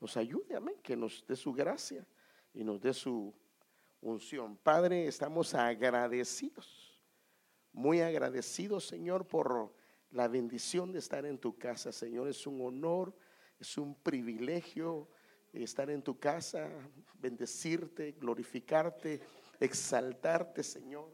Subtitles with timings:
[0.00, 2.06] nos ayude, amén, que nos dé su gracia
[2.54, 3.34] y nos dé su
[4.00, 4.56] unción.
[4.56, 7.00] Padre, estamos agradecidos,
[7.72, 9.72] muy agradecidos, Señor, por
[10.10, 12.28] la bendición de estar en tu casa, Señor.
[12.28, 13.14] Es un honor,
[13.58, 15.08] es un privilegio
[15.52, 16.70] estar en tu casa,
[17.18, 19.20] bendecirte, glorificarte,
[19.58, 21.10] exaltarte, Señor,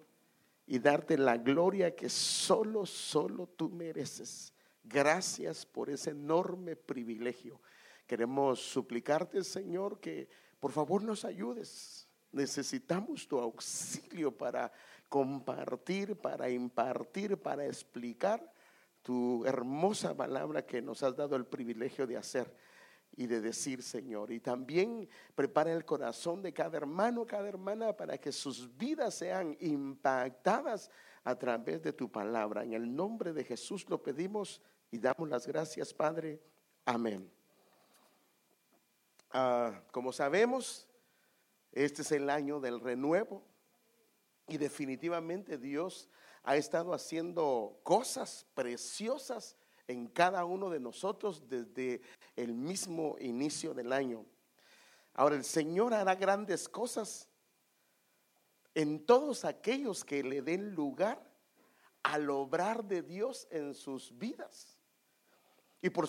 [0.66, 4.53] y darte la gloria que solo, solo tú mereces.
[4.84, 7.61] Gracias por ese enorme privilegio.
[8.07, 10.29] Queremos suplicarte, Señor, que
[10.61, 12.08] por favor nos ayudes.
[12.32, 14.72] Necesitamos tu auxilio para
[15.08, 18.53] compartir, para impartir, para explicar
[19.03, 22.53] tu hermosa palabra que nos has dado el privilegio de hacer
[23.16, 24.30] y de decir, Señor.
[24.30, 29.57] Y también prepara el corazón de cada hermano, cada hermana, para que sus vidas sean
[29.61, 30.91] impactadas
[31.25, 32.64] a través de tu palabra.
[32.64, 36.41] En el nombre de Jesús lo pedimos y damos las gracias, Padre.
[36.84, 37.36] Amén.
[39.30, 40.86] Ah, como sabemos,
[41.72, 43.42] este es el año del renuevo
[44.48, 46.08] y definitivamente Dios
[46.44, 49.56] ha estado haciendo cosas preciosas
[49.88, 52.00] en cada uno de nosotros desde
[52.36, 54.24] el mismo inicio del año.
[55.14, 57.28] Ahora el Señor hará grandes cosas
[58.74, 61.22] en todos aquellos que le den lugar
[62.02, 64.78] al obrar de Dios en sus vidas.
[65.82, 66.08] Y por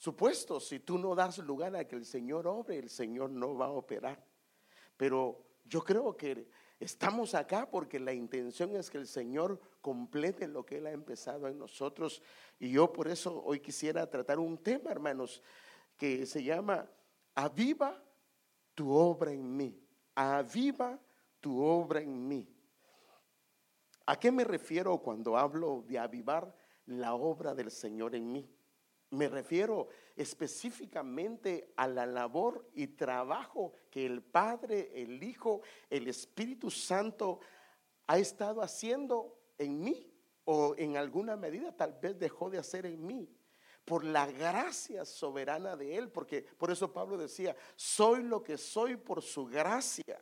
[0.00, 3.66] supuesto, si tú no das lugar a que el Señor obre, el Señor no va
[3.66, 4.24] a operar.
[4.96, 6.48] Pero yo creo que
[6.80, 11.46] estamos acá porque la intención es que el Señor complete lo que Él ha empezado
[11.48, 12.22] en nosotros.
[12.58, 15.42] Y yo por eso hoy quisiera tratar un tema, hermanos,
[15.98, 16.90] que se llama
[17.34, 18.02] Aviva
[18.74, 19.78] tu obra en mí.
[20.14, 20.98] Aviva
[21.40, 22.48] tu obra en mí.
[24.06, 26.56] ¿A qué me refiero cuando hablo de avivar
[26.86, 28.50] la obra del Señor en mí?
[29.10, 36.70] Me refiero específicamente a la labor y trabajo que el Padre, el Hijo, el Espíritu
[36.70, 37.40] Santo
[38.06, 40.12] ha estado haciendo en mí
[40.44, 43.28] o en alguna medida tal vez dejó de hacer en mí
[43.84, 48.96] por la gracia soberana de Él, porque por eso Pablo decía, soy lo que soy
[48.96, 50.20] por su gracia.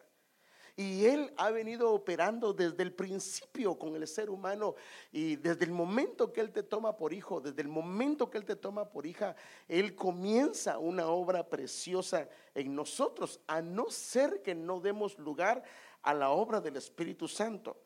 [0.78, 4.77] Y Él ha venido operando desde el principio con el ser humano
[5.11, 8.44] y desde el momento que Él te toma por hijo, desde el momento que Él
[8.44, 9.34] te toma por hija,
[9.67, 15.65] Él comienza una obra preciosa en nosotros, a no ser que no demos lugar
[16.03, 17.81] a la obra del Espíritu Santo.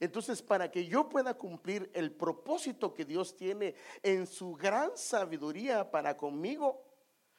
[0.00, 5.88] Entonces, para que yo pueda cumplir el propósito que Dios tiene en su gran sabiduría
[5.92, 6.82] para conmigo,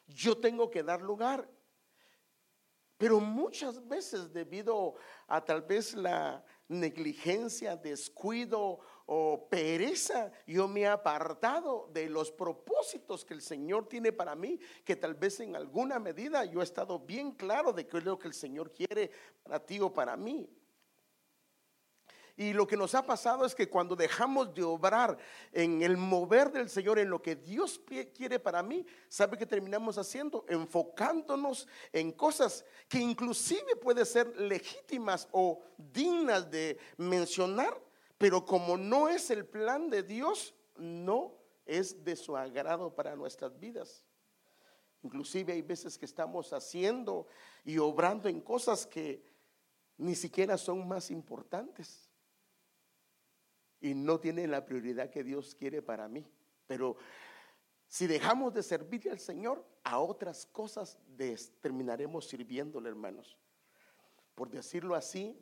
[0.07, 1.45] yo tengo que dar lugar.
[2.97, 4.95] Pero muchas veces debido
[5.27, 13.23] a tal vez la negligencia, descuido o pereza, yo me he apartado de los propósitos
[13.23, 16.99] que el Señor tiene para mí, que tal vez en alguna medida yo he estado
[16.99, 19.11] bien claro de qué es lo que el Señor quiere
[19.43, 20.49] para ti o para mí.
[22.39, 25.17] Y lo que nos ha pasado es que cuando dejamos de obrar
[25.51, 27.81] en el mover del Señor, en lo que Dios
[28.13, 30.45] quiere para mí, ¿sabe qué terminamos haciendo?
[30.47, 37.75] Enfocándonos en cosas que inclusive pueden ser legítimas o dignas de mencionar,
[38.19, 41.33] pero como no es el plan de Dios, no
[41.65, 44.03] es de su agrado para nuestras vidas.
[45.01, 47.25] Inclusive hay veces que estamos haciendo
[47.65, 49.23] y obrando en cosas que
[49.97, 52.06] ni siquiera son más importantes
[53.79, 56.25] y no tiene la prioridad que Dios quiere para mí.
[56.65, 56.97] Pero
[57.87, 60.97] si dejamos de servirle al Señor, a otras cosas
[61.61, 63.37] terminaremos sirviéndole, hermanos.
[64.35, 65.39] Por decirlo así,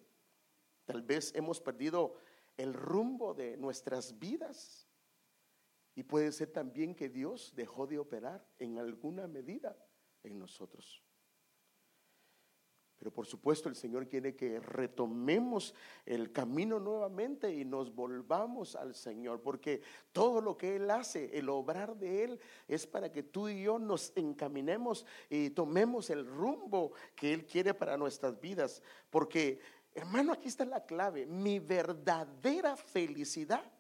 [0.86, 2.16] tal vez hemos perdido
[2.58, 4.88] el rumbo de nuestras vidas.
[5.96, 9.78] Y puede ser también que Dios dejó de operar en alguna medida
[10.24, 11.05] en nosotros.
[12.98, 15.76] Pero por supuesto el Señor quiere que retomemos
[16.06, 21.50] el camino nuevamente y nos volvamos al Señor, porque todo lo que Él hace, el
[21.50, 26.94] obrar de Él, es para que tú y yo nos encaminemos y tomemos el rumbo
[27.16, 28.82] que Él quiere para nuestras vidas.
[29.10, 29.60] Porque,
[29.94, 31.26] hermano, aquí está la clave.
[31.26, 33.72] Mi verdadera felicidad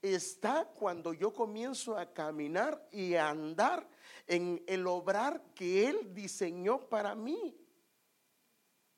[0.00, 3.88] está cuando yo comienzo a caminar y a andar
[4.26, 7.54] en el obrar que Él diseñó para mí.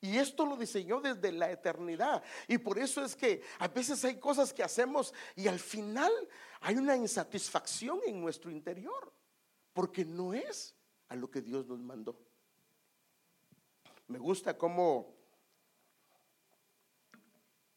[0.01, 2.23] Y esto lo diseñó desde la eternidad.
[2.47, 6.13] Y por eso es que a veces hay cosas que hacemos y al final
[6.61, 9.13] hay una insatisfacción en nuestro interior.
[9.73, 10.75] Porque no es
[11.09, 12.19] a lo que Dios nos mandó.
[14.07, 15.17] Me gusta cómo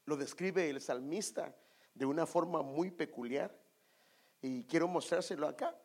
[0.06, 1.56] lo describe el salmista
[1.94, 3.58] de una forma muy peculiar.
[4.42, 5.76] Y quiero mostrárselo acá.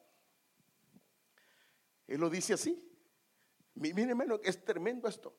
[2.07, 2.83] Él lo dice así.
[3.75, 5.37] Mire, hermano, es tremendo esto.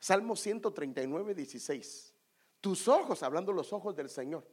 [0.00, 2.14] Salmo 139, 16.
[2.60, 4.46] Tus ojos, hablando los ojos del Señor,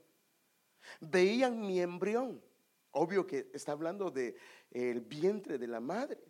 [1.00, 2.44] veían mi embrión.
[2.92, 4.36] Obvio que está hablando de
[4.72, 6.22] el vientre de la madre.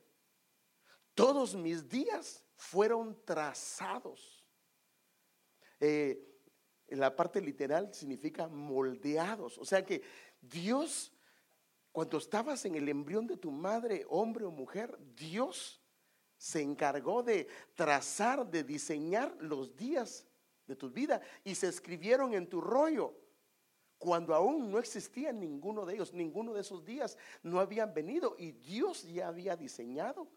[1.15, 4.45] Todos mis días fueron trazados.
[5.79, 6.23] Eh,
[6.87, 9.57] en la parte literal significa moldeados.
[9.57, 10.03] O sea que
[10.39, 11.11] Dios,
[11.91, 15.81] cuando estabas en el embrión de tu madre, hombre o mujer, Dios
[16.37, 20.25] se encargó de trazar, de diseñar los días
[20.67, 23.15] de tu vida y se escribieron en tu rollo.
[23.97, 28.51] Cuando aún no existía ninguno de ellos, ninguno de esos días no habían venido y
[28.51, 30.27] Dios ya había diseñado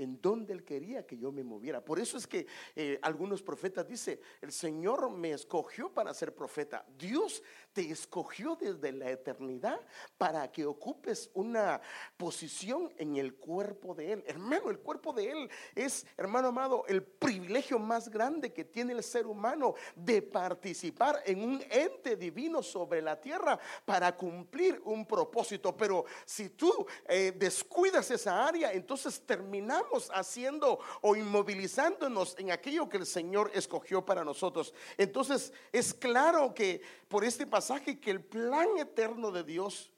[0.00, 1.84] en donde Él quería que yo me moviera.
[1.84, 6.84] Por eso es que eh, algunos profetas dicen, el Señor me escogió para ser profeta.
[6.98, 7.42] Dios
[7.72, 9.80] te escogió desde la eternidad
[10.16, 11.80] para que ocupes una
[12.16, 14.24] posición en el cuerpo de Él.
[14.26, 19.02] Hermano, el cuerpo de Él es, hermano amado, el privilegio más grande que tiene el
[19.02, 25.76] ser humano de participar en un ente divino sobre la tierra para cumplir un propósito.
[25.76, 32.98] Pero si tú eh, descuidas esa área, entonces terminamos haciendo o inmovilizándonos en aquello que
[32.98, 34.72] el Señor escogió para nosotros.
[34.96, 39.92] Entonces es claro que por este pasaje que el plan eterno de Dios,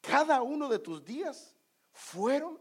[0.00, 1.54] cada uno de tus días
[1.92, 2.60] fueron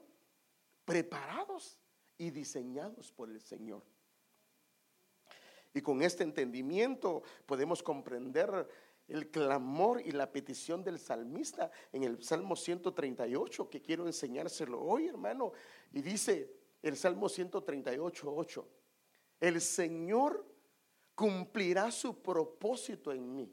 [0.85, 1.77] preparados
[2.17, 3.83] y diseñados por el Señor.
[5.73, 8.67] Y con este entendimiento podemos comprender
[9.07, 15.07] el clamor y la petición del salmista en el Salmo 138, que quiero enseñárselo hoy,
[15.07, 15.53] hermano.
[15.93, 16.56] Y dice,
[16.87, 18.67] el Salmo 138, 8.
[19.39, 20.45] El Señor
[21.15, 23.51] cumplirá su propósito en mí.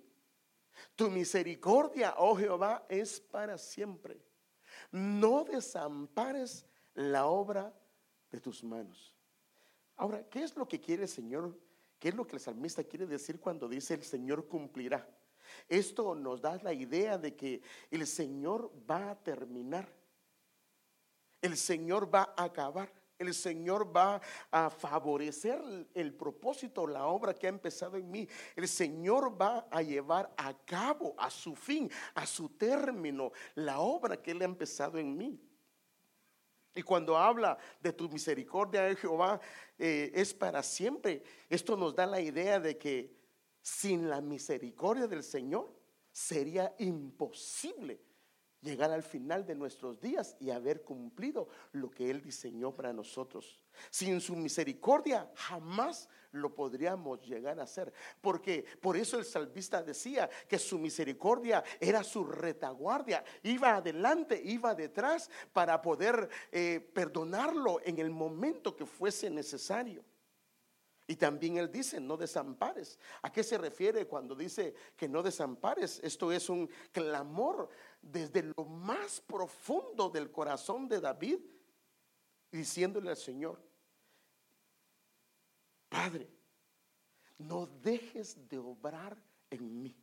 [0.96, 4.20] Tu misericordia, oh Jehová, es para siempre.
[4.90, 7.72] No desampares la obra
[8.30, 9.14] de tus manos.
[9.96, 11.56] Ahora, ¿qué es lo que quiere el Señor?
[11.98, 15.08] ¿Qué es lo que el salmista quiere decir cuando dice el Señor cumplirá?
[15.68, 19.88] Esto nos da la idea de que el Señor va a terminar.
[21.40, 24.20] El Señor va a acabar el Señor va
[24.50, 25.60] a favorecer
[25.94, 28.28] el propósito, la obra que ha empezado en mí.
[28.56, 34.20] El Señor va a llevar a cabo, a su fin, a su término, la obra
[34.20, 35.40] que Él ha empezado en mí.
[36.74, 39.40] Y cuando habla de tu misericordia, de Jehová,
[39.78, 41.22] eh, es para siempre.
[41.48, 43.14] Esto nos da la idea de que
[43.62, 45.72] sin la misericordia del Señor
[46.10, 48.00] sería imposible
[48.64, 53.60] llegar al final de nuestros días y haber cumplido lo que Él diseñó para nosotros.
[53.90, 57.92] Sin su misericordia jamás lo podríamos llegar a hacer.
[58.20, 63.22] Porque por eso el salvista decía que su misericordia era su retaguardia.
[63.42, 70.04] Iba adelante, iba detrás para poder eh, perdonarlo en el momento que fuese necesario.
[71.06, 72.98] Y también él dice, no desampares.
[73.20, 76.00] ¿A qué se refiere cuando dice que no desampares?
[76.02, 77.68] Esto es un clamor
[78.04, 81.38] desde lo más profundo del corazón de David,
[82.50, 83.60] diciéndole al Señor,
[85.88, 86.28] Padre,
[87.38, 89.16] no dejes de obrar
[89.50, 89.96] en mí.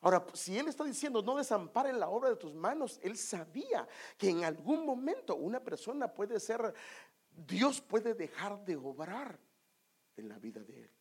[0.00, 4.30] Ahora, si él está diciendo no desampare la obra de tus manos, él sabía que
[4.30, 6.74] en algún momento una persona puede ser,
[7.30, 9.38] Dios puede dejar de obrar
[10.16, 10.95] en la vida de él.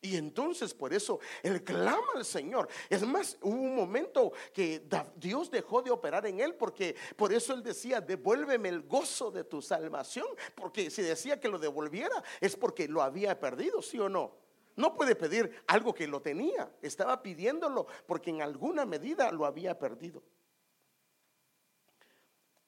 [0.00, 2.68] Y entonces por eso él clama al Señor.
[2.88, 4.86] Es más, hubo un momento que
[5.16, 9.42] Dios dejó de operar en él porque por eso él decía, devuélveme el gozo de
[9.42, 10.26] tu salvación.
[10.54, 14.36] Porque si decía que lo devolviera es porque lo había perdido, ¿sí o no?
[14.76, 16.72] No puede pedir algo que lo tenía.
[16.80, 20.22] Estaba pidiéndolo porque en alguna medida lo había perdido.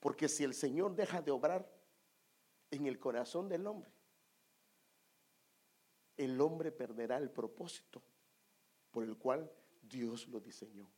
[0.01, 1.71] Porque si el Señor deja de obrar
[2.73, 3.93] en el corazón del hombre,
[6.25, 8.03] el hombre perderá el propósito
[8.91, 9.51] por el cual
[9.81, 10.91] Dios lo diseñó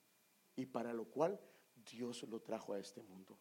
[0.57, 1.41] y para lo cual
[1.76, 3.38] Dios lo trajo a este mundo.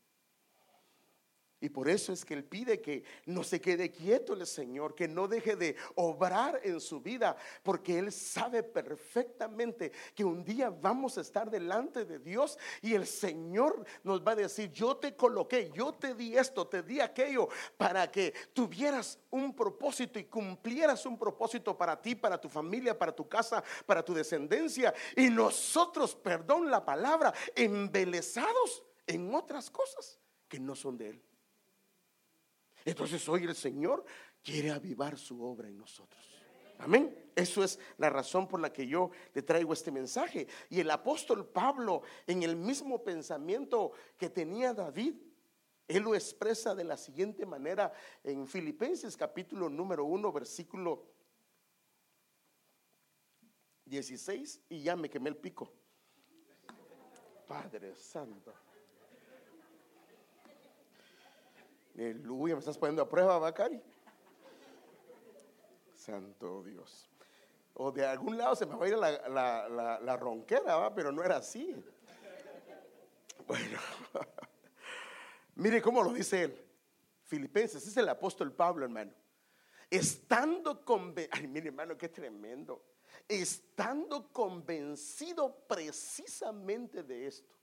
[1.62, 5.08] Y por eso es que Él pide que no se quede quieto el Señor, que
[5.08, 11.20] no deje de obrar en su vida, porque Él sabe perfectamente que un día vamos
[11.20, 15.70] a estar delante de Dios y el Señor nos va a decir, yo te coloqué,
[15.72, 21.15] yo te di esto, te di aquello, para que tuvieras un propósito y cumplieras un
[21.15, 24.96] propósito para ti, para tu familia, para tu casa, para tu descendencia.
[25.15, 31.30] Y nosotros, perdón la palabra, embelezados en otras cosas que no son de Él.
[32.85, 34.03] Entonces hoy el Señor
[34.43, 36.21] quiere avivar su obra en nosotros.
[36.79, 37.15] Amén.
[37.35, 40.47] Eso es la razón por la que yo le traigo este mensaje.
[40.69, 45.15] Y el apóstol Pablo, en el mismo pensamiento que tenía David,
[45.88, 51.05] Él lo expresa de la siguiente manera en Filipenses capítulo número 1, versículo
[53.85, 55.71] 16, y ya me quemé el pico.
[57.47, 58.53] Padre Santo.
[61.95, 63.81] Aleluya, me estás poniendo a prueba, Bacari.
[65.95, 67.10] Santo Dios.
[67.74, 70.93] O de algún lado se me va a ir la, la ronquera, ¿va?
[70.93, 71.75] pero no era así.
[73.48, 73.79] Bueno,
[75.55, 76.65] mire cómo lo dice él.
[77.25, 79.13] Filipenses, es el apóstol Pablo, hermano.
[79.89, 82.83] Estando convencido, ay, mire, hermano, qué tremendo.
[83.27, 87.53] Estando convencido precisamente de esto,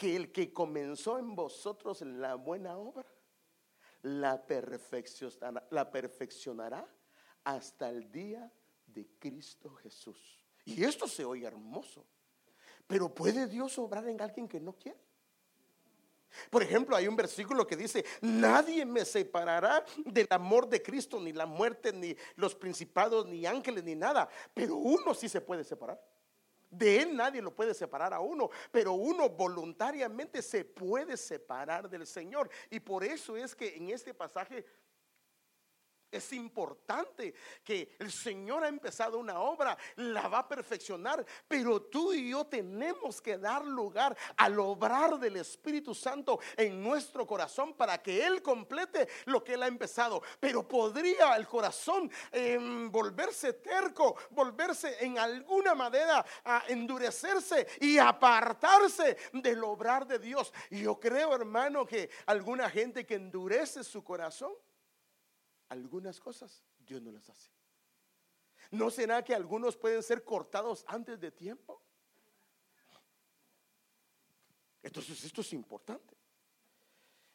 [0.00, 3.06] que el que comenzó en vosotros la buena obra,
[4.00, 6.88] la perfeccionará,
[7.44, 8.50] hasta el día
[8.86, 10.42] de Cristo Jesús.
[10.64, 12.06] Y esto se oye hermoso.
[12.86, 14.98] Pero ¿puede Dios obrar en alguien que no quiere?
[16.48, 21.34] Por ejemplo, hay un versículo que dice, nadie me separará del amor de Cristo, ni
[21.34, 24.30] la muerte, ni los principados, ni ángeles, ni nada.
[24.54, 26.00] Pero uno sí se puede separar.
[26.70, 32.06] De él nadie lo puede separar a uno, pero uno voluntariamente se puede separar del
[32.06, 32.48] Señor.
[32.70, 34.64] Y por eso es que en este pasaje
[36.10, 42.12] es importante que el Señor ha empezado una obra, la va a perfeccionar, pero tú
[42.12, 48.02] y yo tenemos que dar lugar al obrar del Espíritu Santo en nuestro corazón para
[48.02, 50.22] que Él complete lo que Él ha empezado.
[50.38, 59.16] Pero podría el corazón em, volverse terco, volverse en alguna manera a endurecerse y apartarse
[59.32, 60.52] del obrar de Dios.
[60.70, 64.52] Yo creo, hermano, que alguna gente que endurece su corazón,
[65.70, 67.50] algunas cosas Dios no las hace.
[68.70, 71.82] ¿No será que algunos pueden ser cortados antes de tiempo?
[74.82, 76.16] Entonces esto es importante.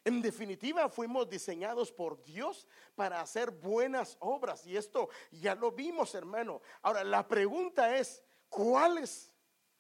[0.04, 4.66] En definitiva, fuimos diseñados por Dios para hacer buenas obras.
[4.68, 6.62] Y esto ya lo vimos, hermano.
[6.84, 9.34] Ahora, la pregunta es, ¿cuáles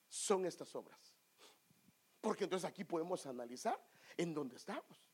[0.07, 1.13] son estas obras?
[2.21, 3.79] Porque entonces aquí podemos analizar
[4.17, 5.04] en dónde estamos.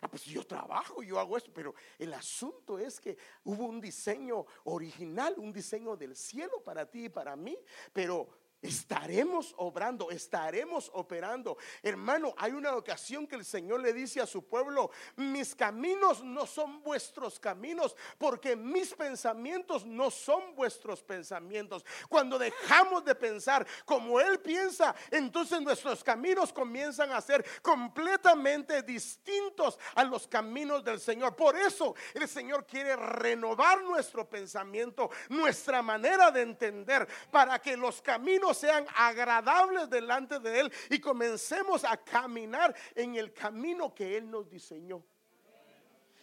[0.00, 4.46] Ah, pues yo trabajo, yo hago esto, pero el asunto es que hubo un diseño
[4.64, 7.58] original, un diseño del cielo para ti y para mí,
[7.92, 8.28] pero
[8.64, 11.58] Estaremos obrando, estaremos operando.
[11.82, 16.46] Hermano, hay una ocasión que el Señor le dice a su pueblo, mis caminos no
[16.46, 21.84] son vuestros caminos, porque mis pensamientos no son vuestros pensamientos.
[22.08, 29.78] Cuando dejamos de pensar como Él piensa, entonces nuestros caminos comienzan a ser completamente distintos
[29.94, 31.36] a los caminos del Señor.
[31.36, 38.00] Por eso el Señor quiere renovar nuestro pensamiento, nuestra manera de entender, para que los
[38.00, 44.30] caminos sean agradables delante de Él y comencemos a caminar en el camino que Él
[44.30, 45.04] nos diseñó.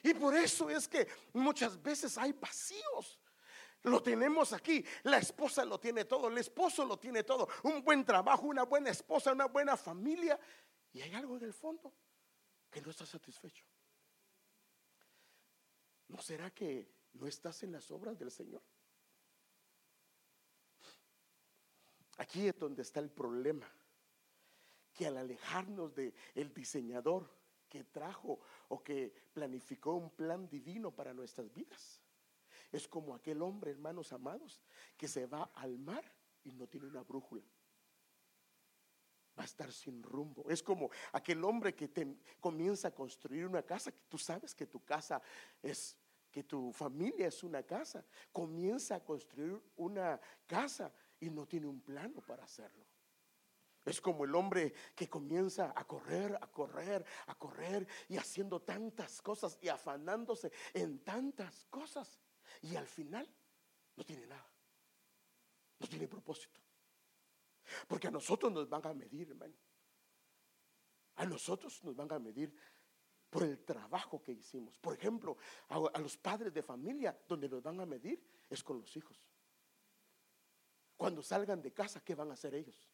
[0.03, 3.19] Y por eso es que muchas veces hay vacíos.
[3.83, 4.83] Lo tenemos aquí.
[5.03, 7.47] La esposa lo tiene todo, el esposo lo tiene todo.
[7.63, 10.39] Un buen trabajo, una buena esposa, una buena familia.
[10.93, 11.93] Y hay algo en el fondo
[12.69, 13.65] que no está satisfecho.
[16.07, 18.61] ¿No será que no estás en las obras del Señor?
[22.17, 23.67] Aquí es donde está el problema,
[24.93, 27.29] que al alejarnos de el diseñador
[27.69, 32.01] que trajo o que planificó un plan divino para nuestras vidas,
[32.71, 34.61] es como aquel hombre, hermanos amados,
[34.97, 36.03] que se va al mar
[36.43, 37.43] y no tiene una brújula.
[39.37, 40.49] Va a estar sin rumbo.
[40.49, 41.89] Es como aquel hombre que
[42.39, 45.21] comienza a construir una casa, que tú sabes que tu casa
[45.61, 45.97] es
[46.29, 51.81] que tu familia es una casa, comienza a construir una casa y no tiene un
[51.81, 52.85] plano para hacerlo.
[53.85, 59.21] Es como el hombre que comienza a correr, a correr, a correr y haciendo tantas
[59.21, 62.19] cosas y afanándose en tantas cosas.
[62.61, 63.27] Y al final
[63.95, 64.51] no tiene nada.
[65.79, 66.59] No tiene propósito.
[67.87, 69.55] Porque a nosotros nos van a medir, hermano.
[71.15, 72.53] A nosotros nos van a medir
[73.31, 74.77] por el trabajo que hicimos.
[74.77, 75.37] Por ejemplo,
[75.69, 79.30] a, los padres de familia, donde nos van a medir es con los hijos.
[81.01, 82.87] Cuando salgan de casa, ¿qué van a hacer ellos?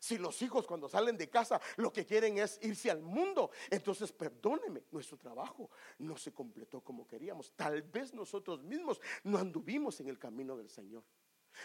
[0.00, 4.10] Si los hijos cuando salen de casa lo que quieren es irse al mundo, entonces
[4.10, 5.68] perdóneme, nuestro trabajo
[5.98, 7.52] no se completó como queríamos.
[7.54, 11.04] Tal vez nosotros mismos no anduvimos en el camino del Señor.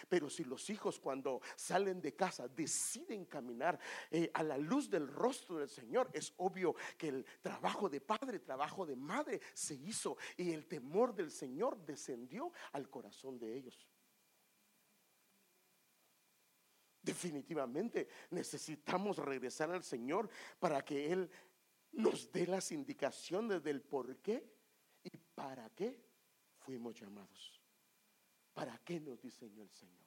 [0.10, 3.80] Pero si los hijos cuando salen de casa deciden caminar
[4.12, 8.40] eh, a la luz del rostro del Señor, es obvio que el trabajo de padre,
[8.40, 13.87] trabajo de madre se hizo y el temor del Señor descendió al corazón de ellos.
[17.08, 21.30] Definitivamente necesitamos regresar al Señor para que Él
[21.94, 24.44] nos dé las indicaciones del por qué
[25.04, 26.04] y para qué
[26.58, 27.62] fuimos llamados.
[28.54, 30.07] ¿Para qué nos diseñó el Señor?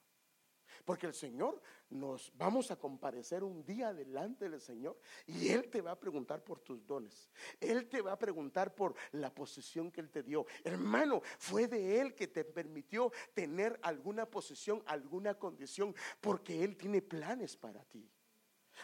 [0.85, 1.61] Porque el Señor
[1.91, 6.43] nos vamos a comparecer un día delante del Señor y Él te va a preguntar
[6.43, 7.31] por tus dones.
[7.61, 10.47] Él te va a preguntar por la posición que Él te dio.
[10.65, 17.03] Hermano, fue de Él que te permitió tener alguna posición, alguna condición, porque Él tiene
[17.03, 18.09] planes para ti.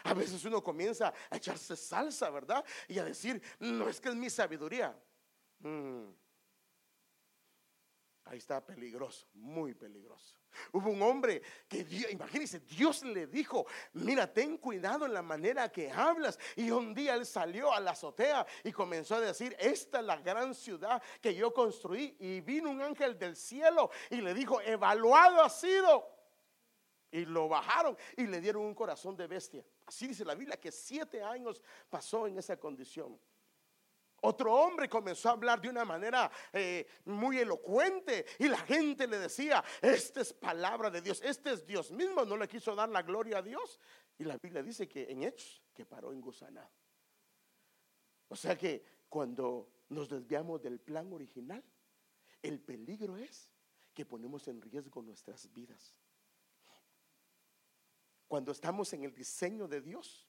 [0.03, 2.63] A veces uno comienza a echarse salsa, ¿verdad?
[2.87, 4.95] Y a decir, no es que es mi sabiduría.
[5.59, 6.09] Mm.
[8.29, 10.35] Ahí está peligroso, muy peligroso.
[10.73, 15.71] Hubo un hombre que, Dios, imagínense, Dios le dijo, mira, ten cuidado en la manera
[15.71, 16.37] que hablas.
[16.55, 20.17] Y un día él salió a la azotea y comenzó a decir, esta es la
[20.17, 22.17] gran ciudad que yo construí.
[22.19, 26.13] Y vino un ángel del cielo y le dijo, evaluado ha sido.
[27.11, 29.63] Y lo bajaron y le dieron un corazón de bestia.
[29.85, 33.17] Así dice la Biblia, que siete años pasó en esa condición.
[34.21, 39.19] Otro hombre comenzó a hablar de una manera eh, muy elocuente y la gente le
[39.19, 43.03] decía, esta es palabra de Dios, este es Dios mismo, no le quiso dar la
[43.03, 43.79] gloria a Dios.
[44.17, 46.71] Y la Biblia dice que en Hechos, que paró en gusanado.
[48.29, 51.63] O sea que cuando nos desviamos del plan original,
[52.41, 53.51] el peligro es
[53.93, 55.99] que ponemos en riesgo nuestras vidas.
[58.27, 60.27] Cuando estamos en el diseño de Dios,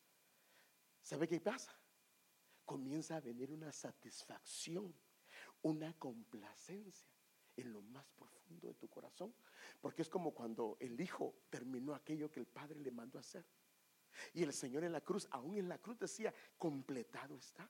[1.02, 1.76] ¿sabe qué pasa?
[2.68, 4.94] Comienza a venir una satisfacción,
[5.62, 7.08] una complacencia
[7.56, 9.34] en lo más profundo de tu corazón.
[9.80, 13.46] Porque es como cuando el Hijo terminó aquello que el Padre le mandó hacer.
[14.34, 17.66] Y el Señor en la cruz, aún en la cruz decía, completado está.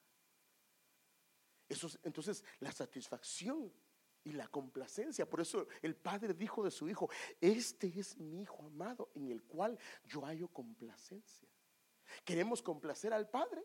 [2.03, 3.73] Entonces, la satisfacción
[4.25, 5.31] y la complacencia.
[5.31, 7.09] Por eso el Padre dijo de su Hijo,
[7.41, 11.49] este es mi Hijo amado en el cual yo hallo complacencia.
[12.25, 13.63] ¿Queremos complacer al Padre?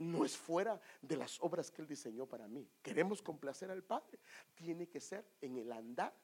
[0.00, 2.66] No es fuera de las obras que Él diseñó para mí.
[2.82, 4.18] Queremos complacer al Padre.
[4.54, 6.14] Tiene que ser en el andar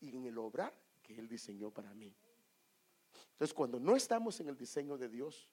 [0.00, 2.12] y en el obrar que Él diseñó para mí.
[3.32, 5.48] Entonces, cuando no estamos en el diseño de Dios,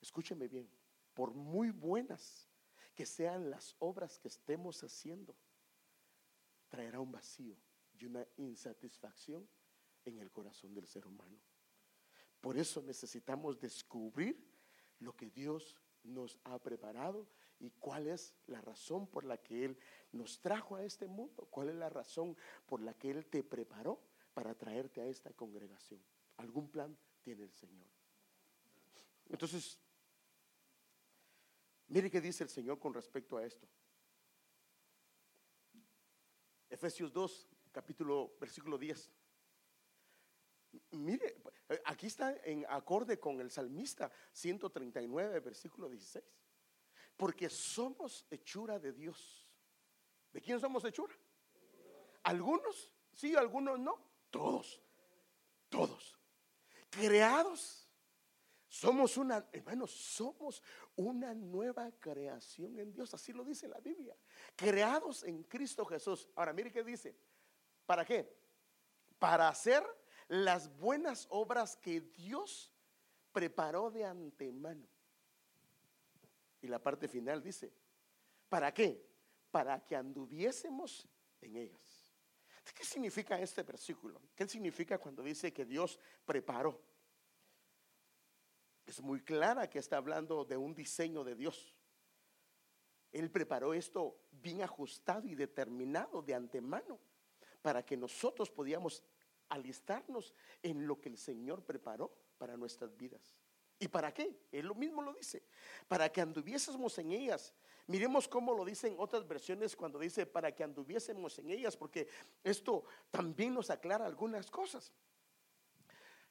[0.00, 0.66] escúcheme bien,
[1.12, 2.48] por muy buenas
[2.94, 5.36] que sean las obras que estemos haciendo,
[6.68, 7.56] traerá un vacío
[7.98, 9.46] y una insatisfacción
[10.06, 11.38] en el corazón del ser humano.
[12.40, 14.42] Por eso necesitamos descubrir
[15.00, 17.26] lo que Dios nos ha preparado
[17.60, 19.78] y cuál es la razón por la que Él
[20.12, 22.36] nos trajo a este mundo, cuál es la razón
[22.66, 24.00] por la que Él te preparó
[24.34, 26.00] para traerte a esta congregación.
[26.36, 27.86] Algún plan tiene el Señor.
[29.28, 29.78] Entonces,
[31.88, 33.66] mire qué dice el Señor con respecto a esto.
[36.68, 39.10] Efesios 2, capítulo, versículo 10.
[40.90, 41.36] Mire,
[41.84, 46.24] aquí está en acorde con el salmista 139, versículo 16.
[47.16, 49.48] Porque somos hechura de Dios.
[50.32, 51.14] ¿De quién somos hechura?
[52.24, 53.98] Algunos, sí, algunos no.
[54.30, 54.82] Todos,
[55.68, 56.18] todos.
[56.90, 57.88] Creados.
[58.66, 60.60] Somos una, hermanos, somos
[60.96, 63.14] una nueva creación en Dios.
[63.14, 64.16] Así lo dice la Biblia.
[64.56, 66.28] Creados en Cristo Jesús.
[66.34, 67.16] Ahora, mire qué dice.
[67.86, 68.36] ¿Para qué?
[69.18, 69.84] Para hacer
[70.42, 72.72] las buenas obras que Dios
[73.32, 74.84] preparó de antemano.
[76.60, 77.72] Y la parte final dice,
[78.48, 79.06] ¿para qué?
[79.52, 81.06] Para que anduviésemos
[81.40, 82.12] en ellas.
[82.74, 84.20] ¿Qué significa este versículo?
[84.34, 86.80] ¿Qué significa cuando dice que Dios preparó?
[88.86, 91.74] Es muy clara que está hablando de un diseño de Dios.
[93.12, 96.98] Él preparó esto bien ajustado y determinado de antemano
[97.62, 99.04] para que nosotros podíamos
[99.48, 103.36] alistarnos en lo que el Señor preparó para nuestras vidas.
[103.78, 104.38] ¿Y para qué?
[104.52, 105.42] Él lo mismo lo dice.
[105.88, 107.52] Para que anduviésemos en ellas.
[107.86, 112.08] Miremos cómo lo dicen otras versiones cuando dice para que anduviésemos en ellas, porque
[112.42, 114.92] esto también nos aclara algunas cosas.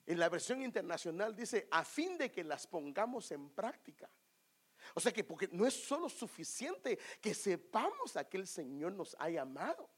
[0.05, 4.09] En la versión internacional dice, a fin de que las pongamos en práctica.
[4.95, 9.15] O sea que porque no es solo suficiente que sepamos a que el Señor nos
[9.19, 9.89] ha llamado,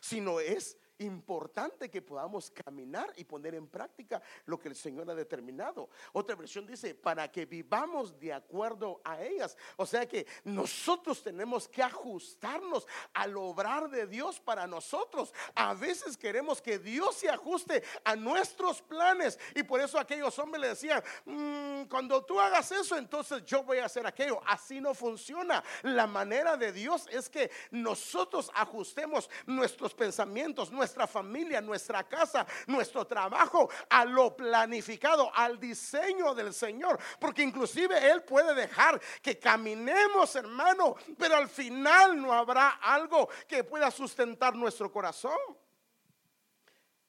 [0.00, 5.14] sino es importante que podamos caminar y poner en práctica lo que el Señor ha
[5.14, 5.90] determinado.
[6.12, 9.56] Otra versión dice, para que vivamos de acuerdo a ellas.
[9.76, 15.32] O sea que nosotros tenemos que ajustarnos al obrar de Dios para nosotros.
[15.54, 19.38] A veces queremos que Dios se ajuste a nuestros planes.
[19.54, 23.78] Y por eso aquellos hombres le decían, mm, cuando tú hagas eso, entonces yo voy
[23.78, 24.40] a hacer aquello.
[24.46, 25.62] Así no funciona.
[25.82, 33.06] La manera de Dios es que nosotros ajustemos nuestros pensamientos, nuestra familia, nuestra casa, nuestro
[33.06, 36.98] trabajo a lo planificado, al diseño del Señor.
[37.18, 43.64] Porque inclusive Él puede dejar que caminemos, hermano, pero al final no habrá algo que
[43.64, 45.38] pueda sustentar nuestro corazón.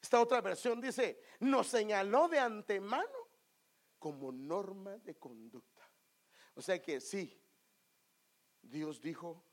[0.01, 3.27] Esta otra versión dice, nos señaló de antemano
[3.99, 5.81] como norma de conducta.
[6.53, 7.37] O sea que sí,
[8.61, 9.43] Dios dijo,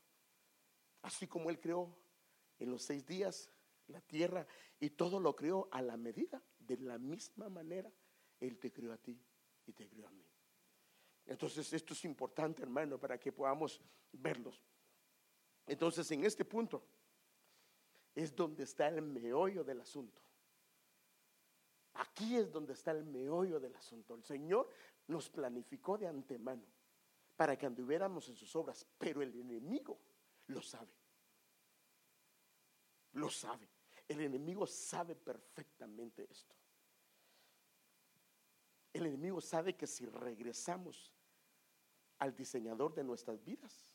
[1.01, 1.93] así como Él creó
[2.59, 3.49] en los seis días
[3.87, 4.45] la tierra
[4.79, 7.91] y todo lo creó a la medida, de la misma manera,
[8.39, 9.19] Él te creó a ti
[9.65, 10.25] y te creó a mí.
[11.25, 14.61] Entonces esto es importante, hermano, para que podamos verlos.
[15.65, 16.85] Entonces en este punto
[18.13, 20.21] es donde está el meollo del asunto.
[21.93, 24.15] Aquí es donde está el meollo del asunto.
[24.15, 24.69] El Señor
[25.07, 26.65] nos planificó de antemano
[27.35, 29.99] para que anduviéramos en sus obras, pero el enemigo
[30.47, 30.93] lo sabe.
[33.13, 33.69] Lo sabe.
[34.07, 36.55] El enemigo sabe perfectamente esto.
[38.93, 41.11] El enemigo sabe que si regresamos
[42.19, 43.91] al diseñador de nuestras vidas,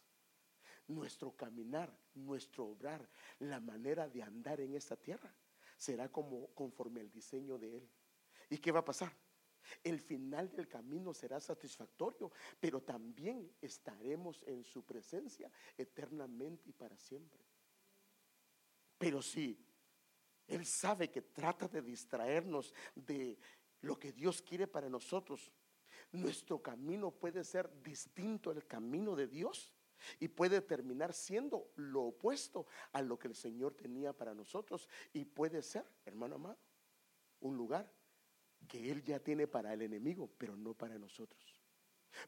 [0.89, 5.33] nuestro caminar, nuestro obrar, la manera de andar en esta tierra,
[5.77, 7.89] será como conforme al diseño de Él.
[8.51, 9.13] ¿Y qué va a pasar?
[9.85, 16.97] El final del camino será satisfactorio, pero también estaremos en su presencia eternamente y para
[16.97, 17.45] siempre.
[18.99, 19.68] Pero si
[20.49, 23.39] Él sabe que trata de distraernos de
[23.83, 25.53] lo que Dios quiere para nosotros,
[26.13, 29.73] nuestro camino puede ser distinto al camino de Dios
[30.19, 35.25] y puede terminar siendo lo opuesto a lo que el Señor tenía para nosotros y
[35.25, 36.59] puede ser, hermano amado,
[37.41, 37.93] un lugar
[38.67, 41.61] que Él ya tiene para el enemigo, pero no para nosotros.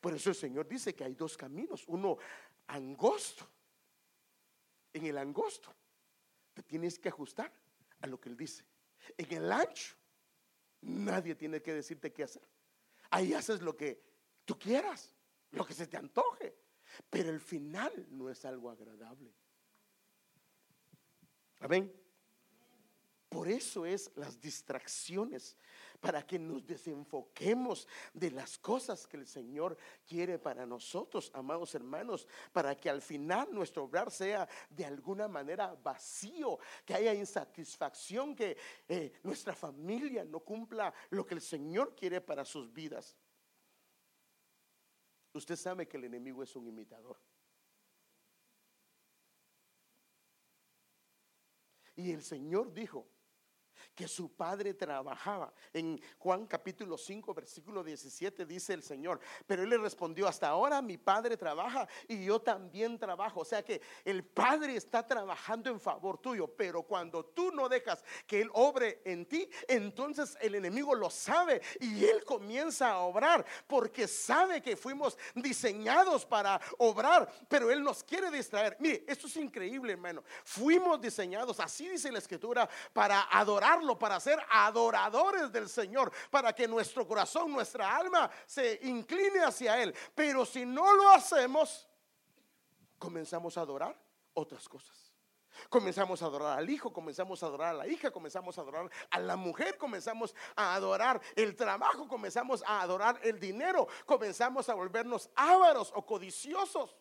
[0.00, 2.18] Por eso el Señor dice que hay dos caminos, uno
[2.66, 3.48] angosto.
[4.92, 5.72] En el angosto
[6.52, 7.52] te tienes que ajustar
[8.01, 8.65] a lo que Él dice.
[9.17, 9.97] En el ancho,
[10.83, 12.47] nadie tiene que decirte qué hacer.
[13.11, 14.03] Ahí haces lo que
[14.45, 15.15] tú quieras,
[15.51, 16.57] lo que se te antoje.
[17.09, 19.33] Pero el final no es algo agradable.
[21.61, 21.93] Amén.
[23.29, 25.57] Por eso es las distracciones,
[26.01, 32.27] para que nos desenfoquemos de las cosas que el Señor quiere para nosotros, amados hermanos,
[32.53, 38.57] para que al final nuestro obrar sea de alguna manera vacío, que haya insatisfacción, que
[38.89, 43.17] eh, nuestra familia no cumpla lo que el Señor quiere para sus vidas.
[45.33, 47.19] Usted sabe que el enemigo es un imitador.
[51.95, 53.07] Y el Señor dijo,
[53.94, 55.53] que su padre trabajaba.
[55.72, 60.81] En Juan capítulo 5, versículo 17 dice el Señor, pero él le respondió, hasta ahora
[60.83, 63.40] mi padre trabaja y yo también trabajo.
[63.40, 68.05] O sea que el padre está trabajando en favor tuyo, pero cuando tú no dejas
[68.26, 73.44] que él obre en ti, entonces el enemigo lo sabe y él comienza a obrar
[73.66, 78.76] porque sabe que fuimos diseñados para obrar, pero él nos quiere distraer.
[78.81, 80.22] Mire, esto es increíble, hermano.
[80.44, 86.69] Fuimos diseñados, así dice la escritura, para adorar para ser adoradores del Señor, para que
[86.69, 89.95] nuestro corazón, nuestra alma se incline hacia Él.
[90.14, 91.88] Pero si no lo hacemos,
[92.99, 93.97] comenzamos a adorar
[94.35, 95.11] otras cosas.
[95.69, 99.19] Comenzamos a adorar al hijo, comenzamos a adorar a la hija, comenzamos a adorar a
[99.19, 105.29] la mujer, comenzamos a adorar el trabajo, comenzamos a adorar el dinero, comenzamos a volvernos
[105.35, 106.97] ávaros o codiciosos.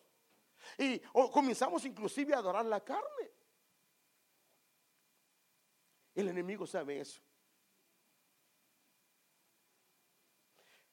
[0.78, 3.30] Y o comenzamos inclusive a adorar la carne.
[6.14, 7.20] El enemigo sabe eso.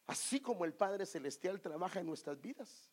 [0.05, 2.89] Así como el Padre Celestial trabaja en nuestras vidas,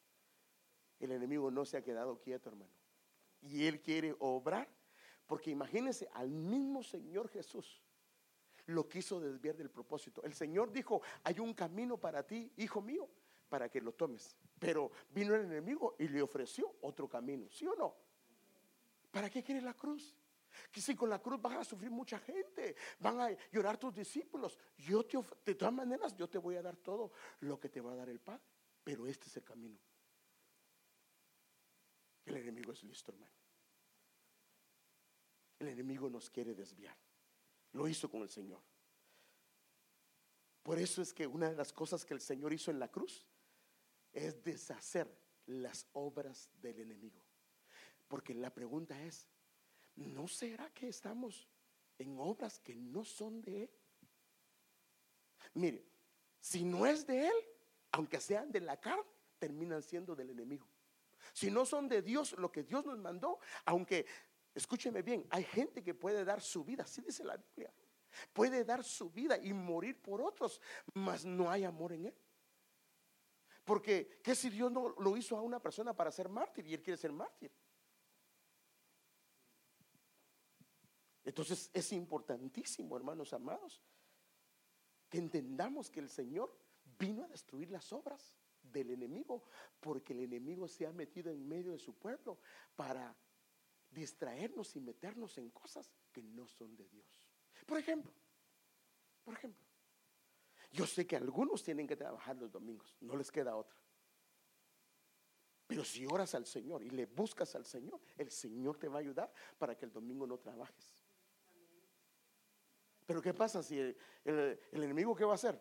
[0.98, 2.72] el enemigo no se ha quedado quieto, hermano.
[3.40, 4.68] Y él quiere obrar,
[5.26, 7.82] porque imagínense, al mismo Señor Jesús
[8.66, 10.22] lo quiso desviar del propósito.
[10.24, 13.08] El Señor dijo, hay un camino para ti, hijo mío,
[13.48, 14.36] para que lo tomes.
[14.58, 17.94] Pero vino el enemigo y le ofreció otro camino, ¿sí o no?
[19.10, 20.16] ¿Para qué quiere la cruz?
[20.70, 24.58] Que si con la cruz van a sufrir mucha gente, van a llorar tus discípulos.
[24.76, 27.92] Yo te, de todas maneras, yo te voy a dar todo lo que te va
[27.92, 28.44] a dar el Padre.
[28.82, 29.78] Pero este es el camino.
[32.24, 33.32] El enemigo es listo, hermano.
[35.58, 36.96] El enemigo nos quiere desviar.
[37.72, 38.62] Lo hizo con el Señor.
[40.62, 43.26] Por eso es que una de las cosas que el Señor hizo en la cruz
[44.12, 45.14] es deshacer
[45.46, 47.22] las obras del enemigo.
[48.08, 49.28] Porque la pregunta es,
[49.96, 51.48] ¿no será que estamos
[51.98, 53.70] en obras que no son de Él?
[55.54, 55.84] Mire,
[56.40, 57.34] si no es de Él,
[57.92, 59.04] aunque sean de la carne,
[59.38, 60.66] terminan siendo del enemigo.
[61.32, 64.06] Si no son de Dios, lo que Dios nos mandó, aunque
[64.54, 67.72] escúcheme bien, hay gente que puede dar su vida, así dice la Biblia.
[68.32, 70.60] Puede dar su vida y morir por otros,
[70.94, 72.14] mas no hay amor en él.
[73.64, 76.82] Porque, ¿qué si Dios no lo hizo a una persona para ser mártir y él
[76.82, 77.50] quiere ser mártir?
[81.24, 83.82] Entonces es importantísimo, hermanos amados,
[85.08, 86.54] que entendamos que el Señor
[86.98, 89.44] vino a destruir las obras del enemigo,
[89.80, 92.38] porque el enemigo se ha metido en medio de su pueblo
[92.76, 93.16] para
[93.90, 97.06] distraernos y meternos en cosas que no son de Dios.
[97.66, 98.12] Por ejemplo,
[99.22, 99.64] por ejemplo,
[100.72, 103.78] yo sé que algunos tienen que trabajar los domingos, no les queda otra.
[105.66, 109.00] Pero si oras al Señor y le buscas al Señor, el Señor te va a
[109.00, 111.03] ayudar para que el domingo no trabajes.
[113.06, 113.96] Pero ¿qué pasa si el,
[114.72, 115.60] enemigo qué va a hacer?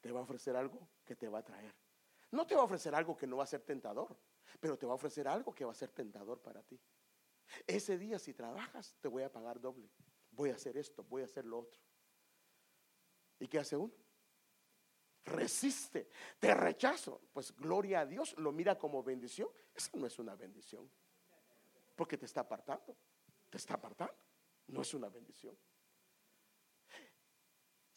[0.00, 1.74] Te va a ofrecer algo que te va a traer.
[2.30, 4.16] No te va a ofrecer algo que no va a ser tentador,
[4.60, 6.80] pero te va a ofrecer algo que va a ser tentador para ti.
[7.66, 9.90] Ese día si trabajas, te voy a pagar doble.
[10.30, 11.80] Voy a hacer esto, voy a hacer lo otro.
[13.40, 13.92] ¿Y qué hace uno?
[15.28, 19.48] resiste, te rechazo, pues gloria a Dios, lo mira como bendición.
[19.74, 20.90] Eso no es una bendición,
[21.94, 22.96] porque te está apartando,
[23.48, 24.14] te está apartando,
[24.68, 25.56] no es una bendición.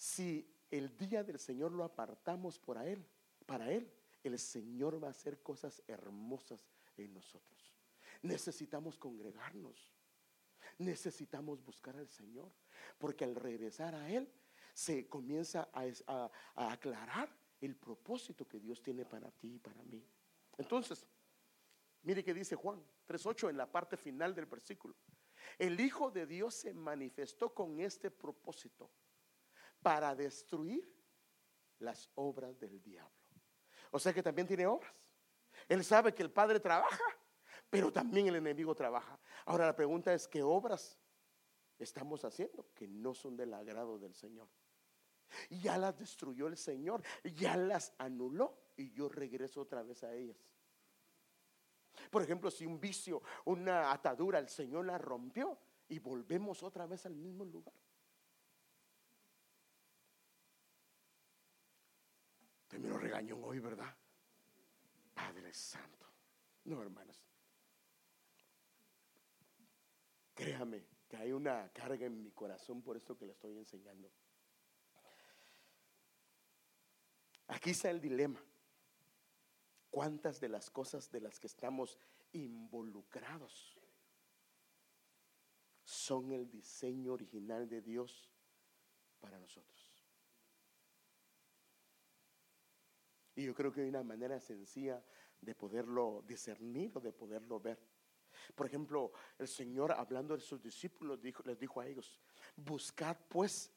[0.02, 3.06] Si el día del Señor lo apartamos para Él,
[3.46, 3.88] para Él,
[4.24, 7.72] el Señor va a hacer cosas hermosas en nosotros.
[8.24, 9.94] Necesitamos congregarnos,
[10.80, 12.52] necesitamos buscar al Señor,
[12.98, 14.28] porque al regresar a Él,
[14.74, 17.30] se comienza a, aclarar
[17.62, 20.04] el propósito que Dios tiene para ti y para mí.
[20.58, 21.06] Entonces,
[22.02, 24.96] mire que dice Juan 3.8 en la parte final del versículo.
[25.60, 28.90] El Hijo de Dios se manifestó con este propósito
[29.82, 30.88] para destruir
[31.80, 33.12] las obras del diablo.
[33.92, 34.94] O sea que también tiene obras.
[35.68, 37.04] Él sabe que el Padre trabaja,
[37.70, 39.20] pero también el enemigo trabaja.
[39.46, 41.00] Ahora la pregunta es, ¿qué obras
[41.80, 44.48] estamos haciendo que no son del agrado del Señor?
[45.50, 50.38] Ya las destruyó el Señor, ya las anuló y yo regreso otra vez a ellas.
[52.10, 57.06] Por ejemplo, si un vicio, una atadura, el Señor la rompió y volvemos otra vez
[57.06, 57.81] al mismo lugar.
[62.72, 63.94] Usted me lo regañó hoy, ¿verdad?
[65.14, 66.08] Padre Santo.
[66.64, 67.22] No, hermanos.
[70.34, 74.10] Créame que hay una carga en mi corazón por esto que le estoy enseñando.
[77.48, 78.42] Aquí está el dilema.
[79.90, 82.00] ¿Cuántas de las cosas de las que estamos
[82.32, 83.78] involucrados
[85.84, 88.30] son el diseño original de Dios
[89.20, 89.81] para nosotros?
[93.42, 95.04] Y yo creo que hay una manera sencilla
[95.42, 97.80] de poderlo discernir o de poderlo ver.
[98.54, 102.22] Por ejemplo, el Señor hablando de sus discípulos dijo, les dijo a ellos,
[102.56, 103.72] buscad pues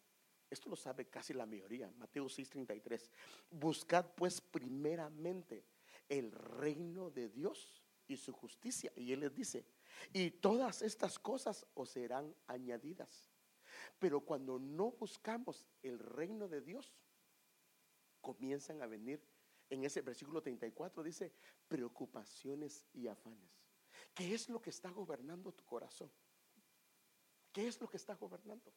[0.50, 1.90] esto lo sabe casi la mayoría.
[1.96, 3.10] Mateo 6:33.
[3.50, 5.64] Buscad pues primeramente
[6.10, 8.92] el reino de Dios y su justicia.
[8.96, 9.64] Y Él les dice,
[10.12, 13.32] y todas estas cosas os serán añadidas.
[13.98, 16.94] Pero cuando no buscamos el reino de Dios,
[18.20, 19.22] comienzan a venir,
[19.70, 21.32] en ese versículo 34 dice,
[21.68, 23.50] preocupaciones y afanes.
[24.14, 26.10] ¿Qué es lo que está gobernando tu corazón?
[27.52, 28.72] ¿Qué es lo que está gobernando?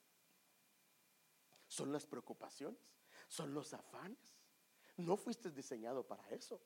[1.67, 2.79] son las preocupaciones,
[3.27, 4.35] son los afanes.
[4.97, 6.59] No fuiste diseñado para eso.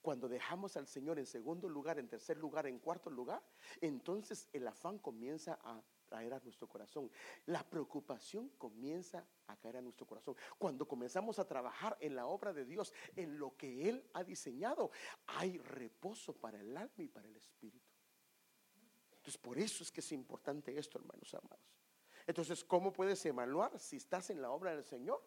[0.00, 3.42] Cuando dejamos al Señor en segundo lugar, en tercer lugar, en cuarto lugar,
[3.80, 5.82] entonces el afán comienza a
[6.14, 7.10] traer a nuestro corazón.
[7.46, 10.36] La preocupación comienza a caer a nuestro corazón.
[10.56, 14.92] Cuando comenzamos a trabajar en la obra de Dios, en lo que Él ha diseñado,
[15.26, 17.90] hay reposo para el alma y para el espíritu.
[19.16, 21.74] Entonces, por eso es que es importante esto, hermanos amados.
[22.28, 25.20] Entonces, ¿cómo puedes evaluar si estás en la obra del Señor?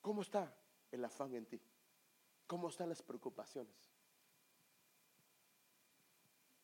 [0.00, 0.52] ¿Cómo está
[0.90, 1.62] el afán en ti?
[2.48, 3.92] ¿Cómo están las preocupaciones?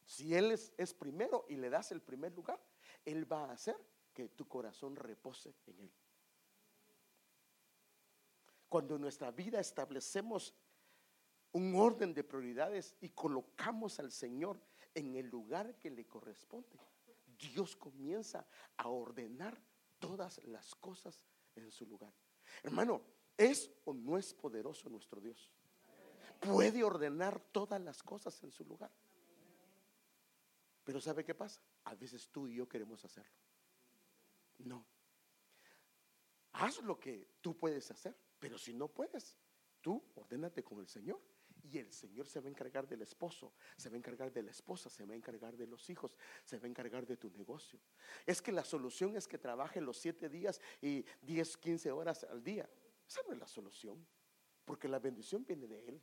[0.05, 2.61] Si Él es, primero y le das el primer lugar,
[3.05, 3.77] Él va a hacer
[4.13, 5.93] que tu corazón repose en Él.
[8.69, 10.55] Cuando en nuestra vida establecemos
[11.53, 14.59] un orden de prioridades y colocamos al Señor
[14.95, 16.79] en el lugar que le corresponde,
[17.39, 19.61] Dios comienza a ordenar
[19.99, 22.13] todas las cosas en su lugar.
[22.63, 23.03] Hermano,
[23.37, 25.51] ¿es o no es poderoso nuestro Dios?
[26.41, 28.91] Puede ordenar todas las cosas en su lugar.
[30.85, 31.61] Pero ¿sabe qué pasa?
[31.85, 33.33] A veces tú y yo queremos hacerlo.
[34.59, 34.87] No.
[36.53, 39.37] Haz lo que tú puedes hacer, pero si no puedes,
[39.81, 41.21] tú ordénate con el Señor
[41.65, 44.51] Y el Señor se va a encargar del esposo, se va a encargar de la
[44.51, 47.79] esposa, se va a encargar de los hijos, se va a encargar de tu negocio.
[48.27, 52.43] Es que la solución es que trabaje los siete días y 10, 15 horas al
[52.43, 52.69] día.
[53.07, 54.05] Esa no es la solución,
[54.65, 56.03] porque la bendición viene de Él.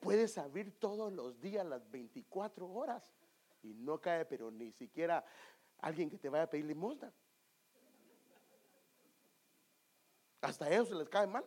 [0.00, 3.12] Puedes abrir todos los días las 24 horas
[3.62, 5.24] y no cae, pero ni siquiera
[5.78, 7.12] alguien que te vaya a pedir limosna.
[10.40, 11.44] Hasta ellos se les cae mal.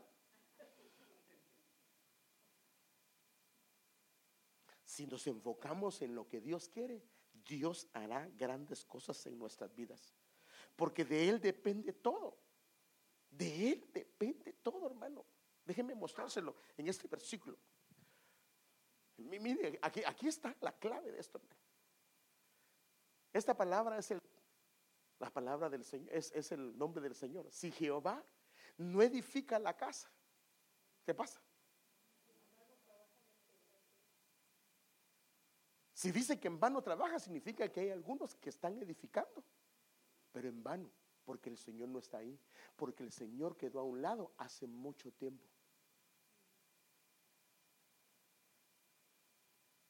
[4.84, 10.14] Si nos enfocamos en lo que Dios quiere, Dios hará grandes cosas en nuestras vidas.
[10.76, 12.38] Porque de Él depende todo.
[13.30, 15.26] De Él depende todo, hermano.
[15.66, 17.58] Déjenme mostrárselo en este versículo.
[19.18, 21.42] Mire, aquí, aquí está la clave de esto.
[23.34, 24.22] Esta palabra es el,
[25.20, 27.52] la palabra del Señor, es, es el nombre del Señor.
[27.52, 28.24] Si Jehová
[28.78, 30.10] no edifica la casa,
[31.04, 31.42] ¿qué pasa?
[35.94, 39.44] Si dice que en vano trabaja, significa que hay algunos que están edificando,
[40.32, 40.92] pero en vano,
[41.24, 42.38] porque el Señor no está ahí,
[42.76, 45.48] porque el Señor quedó a un lado hace mucho tiempo.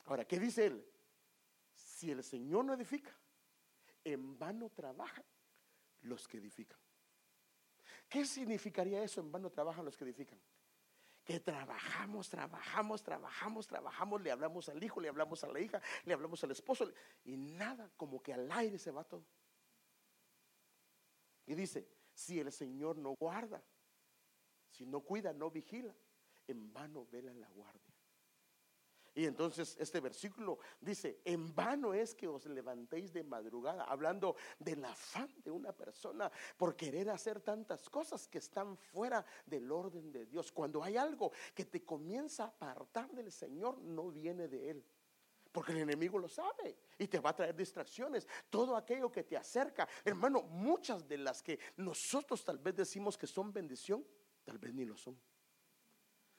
[0.05, 0.87] Ahora, ¿qué dice él?
[1.73, 3.17] Si el Señor no edifica,
[4.03, 5.25] en vano trabajan
[6.01, 6.79] los que edifican.
[8.09, 9.21] ¿Qué significaría eso?
[9.21, 10.39] En vano trabajan los que edifican
[11.23, 16.13] que trabajamos, trabajamos, trabajamos, trabajamos, le hablamos al hijo, le hablamos a la hija, le
[16.13, 16.91] hablamos al esposo
[17.23, 19.25] y nada, como que al aire se va todo.
[21.45, 23.63] Y dice, si el Señor no guarda,
[24.69, 25.95] si no cuida, no vigila,
[26.47, 27.92] en vano vela la guardia.
[29.15, 34.83] Y entonces este versículo dice, en vano es que os levantéis de madrugada, hablando del
[34.85, 40.25] afán de una persona por querer hacer tantas cosas que están fuera del orden de
[40.25, 40.51] Dios.
[40.51, 44.85] Cuando hay algo que te comienza a apartar del Señor, no viene de Él.
[45.51, 48.27] Porque el enemigo lo sabe y te va a traer distracciones.
[48.49, 49.87] Todo aquello que te acerca.
[50.03, 54.03] Hermano, muchas de las que nosotros tal vez decimos que son bendición,
[54.43, 55.15] tal vez ni lo son.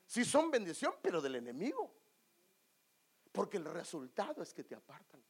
[0.04, 2.03] Si son bendición, pero del enemigo.
[3.34, 5.20] Porque el resultado es que te apartan.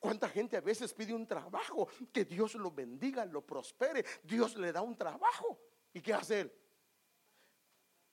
[0.00, 1.86] ¿Cuánta gente a veces pide un trabajo?
[2.12, 4.04] Que Dios lo bendiga, lo prospere.
[4.24, 5.60] Dios le da un trabajo.
[5.92, 6.52] ¿Y qué hace él?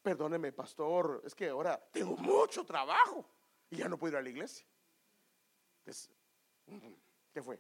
[0.04, 3.26] Perdóneme, pastor, es que ahora tengo mucho trabajo
[3.72, 4.68] y ya no puedo ir a la iglesia.
[7.34, 7.60] ¿Qué fue?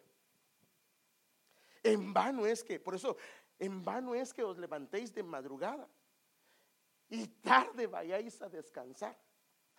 [1.82, 3.17] En vano es que, por eso,
[3.58, 5.89] en vano es que os levantéis de madrugada
[7.10, 9.17] y tarde vayáis a descansar.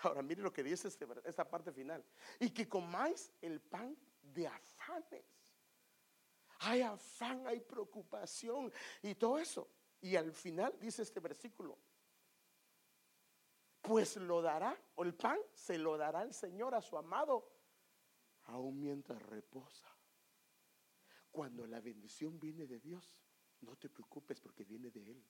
[0.02, 2.04] Ahora mire lo que dice este esta parte final.
[2.38, 5.24] Y que comáis el pan de afanes.
[6.60, 9.68] Hay afán, hay preocupación y todo eso.
[10.00, 11.78] Y al final dice este versículo.
[13.80, 17.50] Pues lo dará, o el pan se lo dará el Señor a su amado,
[18.44, 19.88] aún mientras reposa.
[21.30, 23.22] Cuando la bendición viene de Dios,
[23.60, 25.24] no te preocupes porque viene de Él.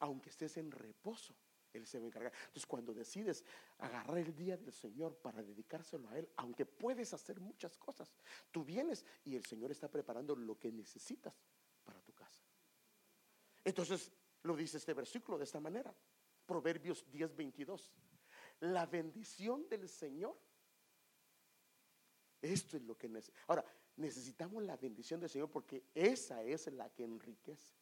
[0.00, 1.34] Aunque estés en reposo,
[1.72, 2.32] él se va a encargar.
[2.32, 3.44] Entonces, cuando decides
[3.78, 8.12] agarrar el día del Señor para dedicárselo a Él, aunque puedes hacer muchas cosas,
[8.50, 11.34] tú vienes y el Señor está preparando lo que necesitas
[11.84, 12.42] para tu casa.
[13.64, 14.10] Entonces,
[14.42, 15.94] lo dice este versículo de esta manera.
[16.46, 17.92] Proverbios 10, 22.
[18.60, 20.36] La bendición del Señor.
[22.42, 23.48] Esto es lo que necesitamos.
[23.48, 23.64] Ahora,
[23.96, 27.79] necesitamos la bendición del Señor porque esa es la que enriquece.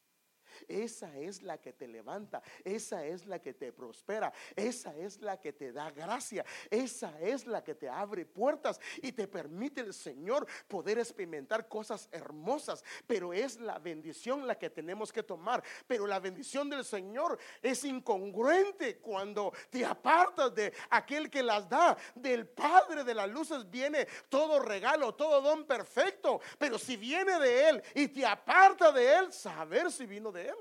[0.66, 5.40] Esa es la que te levanta, esa es la que te prospera, esa es la
[5.40, 9.94] que te da gracia, esa es la que te abre puertas y te permite el
[9.94, 12.84] Señor poder experimentar cosas hermosas.
[13.06, 15.62] Pero es la bendición la que tenemos que tomar.
[15.86, 21.96] Pero la bendición del Señor es incongruente cuando te apartas de aquel que las da,
[22.14, 26.40] del Padre de las luces viene todo regalo, todo don perfecto.
[26.58, 30.56] Pero si viene de Él y te aparta de Él, saber si vino de él.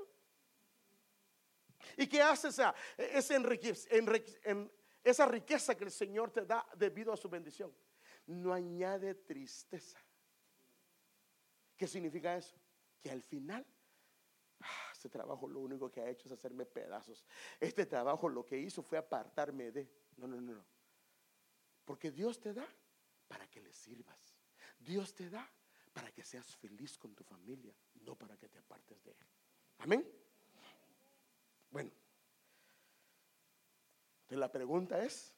[1.96, 3.36] ¿Y qué hace esa, esa
[5.26, 7.74] riqueza que el Señor te da debido a su bendición?
[8.26, 9.98] No añade tristeza.
[11.76, 12.56] ¿Qué significa eso?
[13.00, 13.64] Que al final,
[14.60, 17.24] ah, este trabajo lo único que ha hecho es hacerme pedazos.
[17.60, 19.88] Este trabajo lo que hizo fue apartarme de...
[20.16, 20.64] No, no, no, no.
[21.84, 22.66] Porque Dios te da
[23.28, 24.36] para que le sirvas.
[24.78, 25.48] Dios te da
[25.92, 29.37] para que seas feliz con tu familia, no para que te apartes de Él.
[29.78, 30.06] Amén.
[31.70, 31.90] Bueno,
[34.22, 35.34] entonces la pregunta es,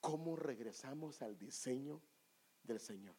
[0.00, 2.00] ¿cómo regresamos al diseño
[2.64, 3.14] del Señor?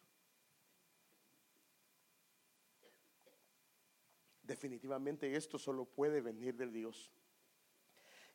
[4.51, 7.09] definitivamente esto solo puede venir del Dios.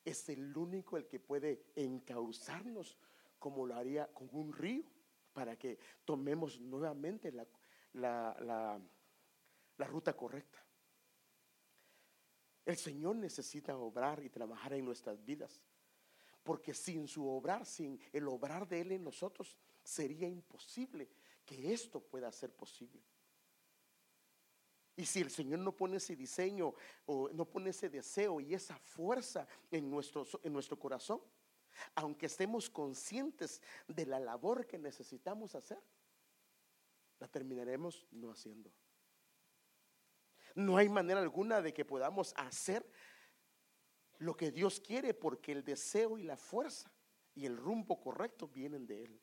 [0.02, 2.96] Es el único el que puede encauzarnos
[3.38, 4.84] como lo haría con un río
[5.37, 7.47] para que tomemos nuevamente la,
[7.93, 8.80] la,
[9.76, 10.64] la ruta correcta.
[12.64, 15.62] El Señor necesita obrar y trabajar en nuestras vidas.
[16.43, 21.11] Porque sin su obrar, sin el obrar de Él en nosotros, sería imposible
[21.45, 23.03] que esto pueda ser posible.
[24.97, 26.72] Y si el Señor no pone ese diseño
[27.05, 31.20] o no pone ese deseo y esa fuerza en nuestro, en nuestro corazón,
[31.95, 35.83] aunque estemos conscientes de la labor que necesitamos hacer,
[37.18, 38.70] la terminaremos no haciendo.
[40.55, 42.91] No hay manera alguna de que podamos hacer
[44.18, 46.91] lo que Dios quiere porque el deseo y la fuerza
[47.35, 49.20] y el rumbo correcto vienen de Él.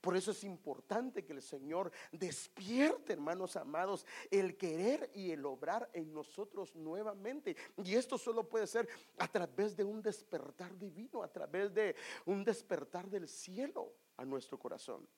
[0.00, 5.90] Por eso es importante que el Señor despierte, hermanos amados, el querer y el obrar
[5.92, 7.56] en nosotros nuevamente.
[7.84, 8.88] Y esto solo puede ser
[9.18, 11.94] a través de un despertar divino, a través de
[12.26, 15.08] un despertar del cielo a nuestro corazón.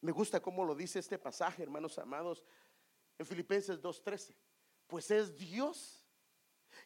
[0.00, 2.44] Me gusta cómo lo dice este pasaje, hermanos amados,
[3.18, 4.34] en Filipenses 2.13.
[4.88, 6.04] Pues es Dios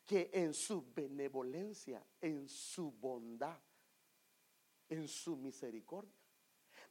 [0.05, 3.59] que en su benevolencia, en su bondad,
[4.89, 6.26] en su misericordia,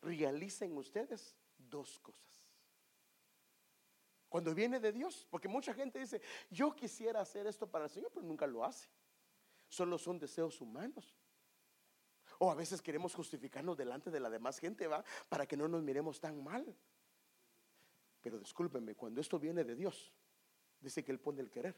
[0.06, 2.22] realicen ustedes dos cosas.
[4.30, 8.12] Cuando viene de Dios, porque mucha gente dice, yo quisiera hacer esto para el Señor,
[8.14, 8.88] pero nunca lo hace.
[9.68, 11.18] Solo son deseos humanos.
[12.40, 15.04] O a veces queremos justificarnos delante de la demás gente, ¿va?
[15.30, 16.76] Para que no nos miremos tan mal.
[18.22, 20.14] Pero discúlpenme, cuando esto viene de Dios,
[20.82, 21.76] dice que Él pone el querer,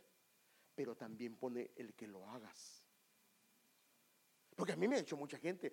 [0.74, 2.84] pero también pone el que lo hagas.
[4.56, 5.72] Porque a mí me ha dicho mucha gente,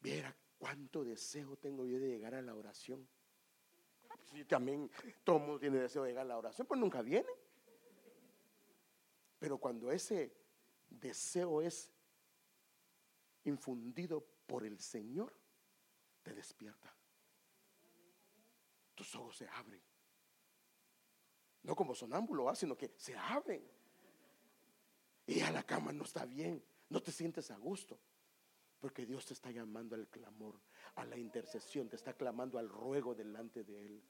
[0.00, 0.34] viera
[0.64, 3.06] cuánto deseo tengo yo de llegar a la oración.
[4.32, 4.90] Yo también,
[5.22, 7.28] todo el mundo tiene deseo de llegar a la oración, pues nunca viene.
[9.38, 10.34] Pero cuando ese
[10.88, 11.92] deseo es
[13.44, 15.34] infundido por el Señor,
[16.22, 16.96] te despierta.
[18.94, 19.82] Tus ojos se abren.
[21.62, 23.62] No como sonámbulo, sino que se abren.
[25.26, 28.00] Y a la cama no está bien, no te sientes a gusto.
[28.84, 30.60] Porque Dios te está llamando al clamor,
[30.96, 34.02] a la intercesión, te está clamando al ruego delante de Él.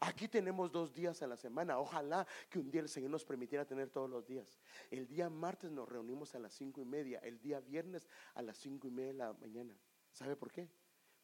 [0.00, 1.78] Aquí tenemos dos días a la semana.
[1.78, 4.58] Ojalá que un día el Señor nos permitiera tener todos los días.
[4.90, 7.20] El día martes nos reunimos a las cinco y media.
[7.20, 9.78] El día viernes a las cinco y media de la mañana.
[10.10, 10.68] ¿Sabe por qué?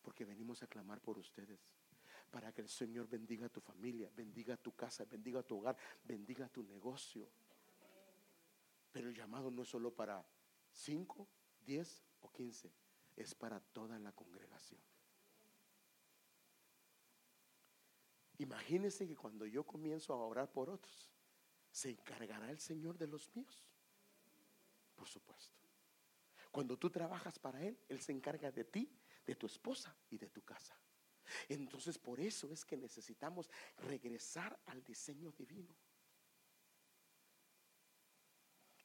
[0.00, 1.58] Porque venimos a clamar por ustedes.
[2.30, 6.48] Para que el Señor bendiga a tu familia, bendiga tu casa, bendiga tu hogar, bendiga
[6.48, 7.28] tu negocio.
[8.92, 10.24] Pero el llamado no es solo para
[10.70, 11.26] cinco,
[11.64, 12.72] diez o quince,
[13.14, 14.80] es para toda la congregación.
[18.38, 21.10] Imagínense que cuando yo comienzo a orar por otros,
[21.70, 23.64] ¿se encargará el Señor de los míos?
[24.94, 25.56] Por supuesto.
[26.50, 28.90] Cuando tú trabajas para Él, Él se encarga de ti,
[29.24, 30.78] de tu esposa y de tu casa.
[31.48, 35.74] Entonces por eso es que necesitamos regresar al diseño divino.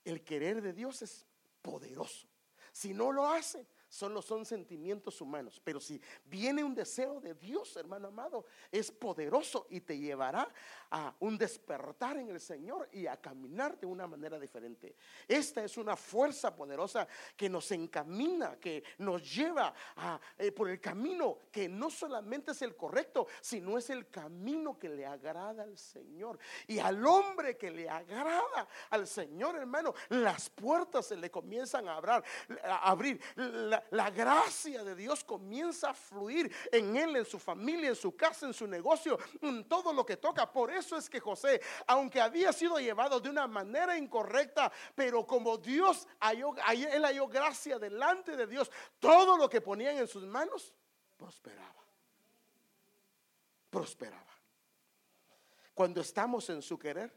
[0.03, 1.25] El querer de Dios es
[1.61, 2.27] poderoso.
[2.71, 5.61] Si no lo hace, solo son sentimientos humanos.
[5.63, 10.47] Pero si viene un deseo de Dios, hermano amado, es poderoso y te llevará
[10.89, 14.95] a un despertar en el Señor y a caminar de una manera diferente.
[15.27, 19.73] Esta es una fuerza poderosa que nos encamina, que nos lleva
[20.37, 24.87] eh, por el camino que no solamente es el correcto, sino es el camino que
[24.87, 26.39] le agrada al Señor.
[26.65, 31.99] Y al hombre que le agrada al Señor, hermano, las puertas se le comienzan a
[32.83, 33.19] abrir.
[33.89, 38.45] La, gracia de Dios comienza a fluir en él, en su familia, en su casa,
[38.45, 40.51] en su negocio, en todo lo que toca.
[40.51, 45.57] Por eso es que José, aunque había sido llevado de una manera incorrecta, pero como
[45.57, 50.73] Dios halló, él halló gracia delante de Dios, todo lo que ponían en sus manos
[51.17, 51.83] prosperaba.
[53.69, 54.25] Prosperaba.
[55.73, 57.13] Cuando estamos en su querer,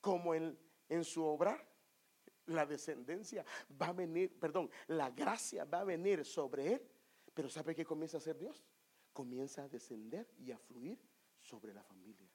[0.00, 1.67] como en, en su obrar,
[2.48, 3.44] la descendencia
[3.80, 6.82] va a venir, perdón, la gracia va a venir sobre él.
[7.32, 8.64] Pero ¿sabe qué comienza a hacer Dios?
[9.12, 10.98] Comienza a descender y a fluir
[11.40, 12.28] sobre la familia.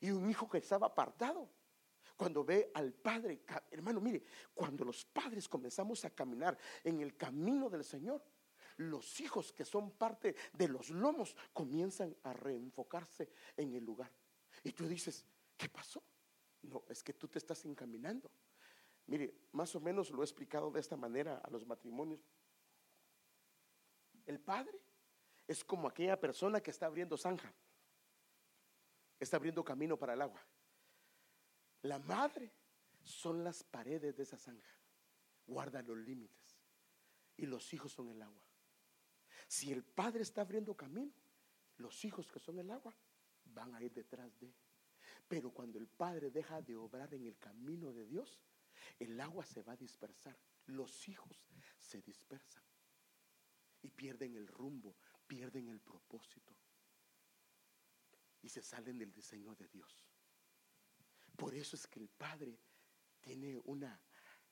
[0.00, 1.48] Y un hijo que estaba apartado,
[2.16, 4.24] cuando ve al padre, hermano, mire,
[4.54, 8.22] cuando los padres comenzamos a caminar en el camino del Señor,
[8.78, 14.10] los hijos que son parte de los lomos comienzan a reenfocarse en el lugar.
[14.62, 15.24] Y tú dices,
[15.56, 16.02] ¿qué pasó?
[16.62, 18.30] No, es que tú te estás encaminando.
[19.08, 22.20] Mire, más o menos lo he explicado de esta manera a los matrimonios.
[24.26, 24.78] El padre
[25.46, 27.50] es como aquella persona que está abriendo zanja,
[29.18, 30.46] está abriendo camino para el agua.
[31.82, 32.52] La madre
[33.02, 34.76] son las paredes de esa zanja.
[35.46, 36.60] Guarda los límites.
[37.38, 38.42] Y los hijos son el agua.
[39.46, 41.14] Si el padre está abriendo camino,
[41.78, 42.94] los hijos que son el agua
[43.46, 44.54] van a ir detrás de él.
[45.26, 48.38] Pero cuando el padre deja de obrar en el camino de Dios,
[48.98, 50.38] el agua se va a dispersar.
[50.66, 52.62] Los hijos se dispersan
[53.82, 56.56] y pierden el rumbo, pierden el propósito
[58.42, 60.06] y se salen del diseño de Dios.
[61.36, 62.60] Por eso es que el padre
[63.20, 64.00] tiene una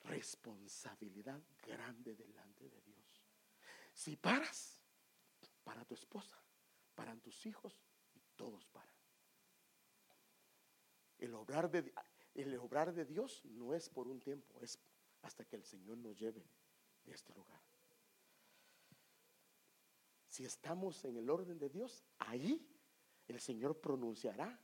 [0.00, 3.24] responsabilidad grande delante de Dios.
[3.92, 4.80] Si paras,
[5.64, 6.40] para tu esposa,
[6.94, 7.80] para tus hijos
[8.14, 8.94] y todos paran.
[11.18, 11.92] El obrar de,
[12.36, 14.78] el obrar de Dios no es por un tiempo, es
[15.22, 16.46] hasta que el Señor nos lleve
[17.04, 17.62] de este lugar.
[20.28, 22.68] Si estamos en el orden de Dios, ahí
[23.26, 24.60] el Señor pronunciará,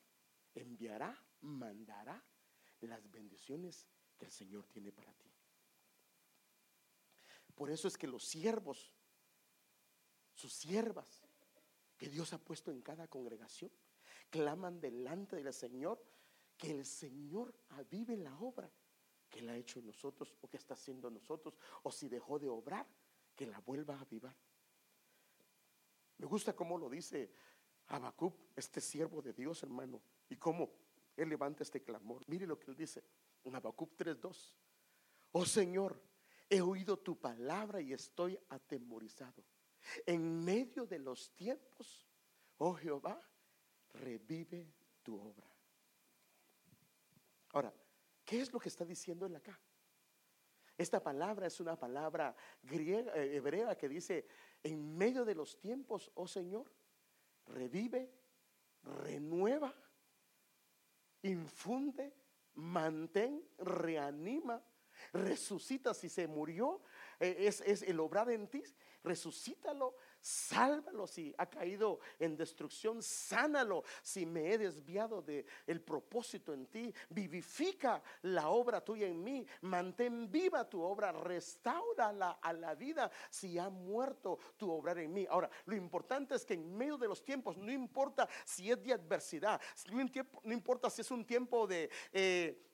[0.54, 2.22] enviará, mandará
[2.80, 3.86] las bendiciones
[4.18, 5.32] que el Señor tiene para ti.
[7.54, 8.92] Por eso es que los siervos,
[10.34, 11.22] sus siervas,
[11.96, 13.70] que Dios ha puesto en cada congregación,
[14.30, 16.04] claman delante del Señor
[16.62, 18.70] que el Señor avive la obra
[19.28, 22.38] que Él ha hecho en nosotros o que está haciendo en nosotros, o si dejó
[22.38, 22.86] de obrar,
[23.34, 24.36] que la vuelva a avivar.
[26.18, 27.32] Me gusta cómo lo dice
[27.88, 30.70] Habacuc, este siervo de Dios, hermano, y cómo
[31.16, 32.22] él levanta este clamor.
[32.28, 33.02] Mire lo que él dice
[33.42, 34.56] en Habacuc 3:2.
[35.32, 36.00] Oh Señor,
[36.48, 39.42] he oído tu palabra y estoy atemorizado.
[40.06, 42.06] En medio de los tiempos,
[42.58, 43.20] oh Jehová,
[43.94, 45.52] revive tu obra.
[47.52, 47.72] Ahora,
[48.24, 49.58] ¿qué es lo que está diciendo él acá?
[50.76, 54.26] Esta palabra es una palabra griega, eh, hebrea que dice,
[54.62, 56.72] en medio de los tiempos, oh Señor,
[57.46, 58.10] revive,
[58.82, 59.74] renueva,
[61.22, 62.14] infunde,
[62.54, 64.62] mantén, reanima,
[65.12, 66.80] resucita si se murió,
[67.20, 68.62] eh, es, es el obrar en ti,
[69.04, 71.06] resucítalo, sálvalo.
[71.06, 73.84] Si ha caído en destrucción, sánalo.
[74.02, 79.44] Si me he desviado del el propósito en ti, vivifica la obra tuya en mí,
[79.62, 85.26] mantén viva tu obra, restaurala a la vida si ha muerto tu obrar en mí.
[85.28, 88.92] Ahora, lo importante es que en medio de los tiempos, no importa si es de
[88.92, 89.60] adversidad,
[89.90, 91.90] no importa si es un tiempo de...
[92.12, 92.68] Eh,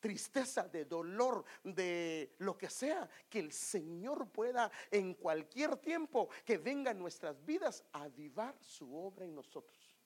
[0.00, 6.58] tristeza, de dolor, de lo que sea, que el Señor pueda en cualquier tiempo que
[6.58, 9.96] venga en nuestras vidas avivar su obra en nosotros.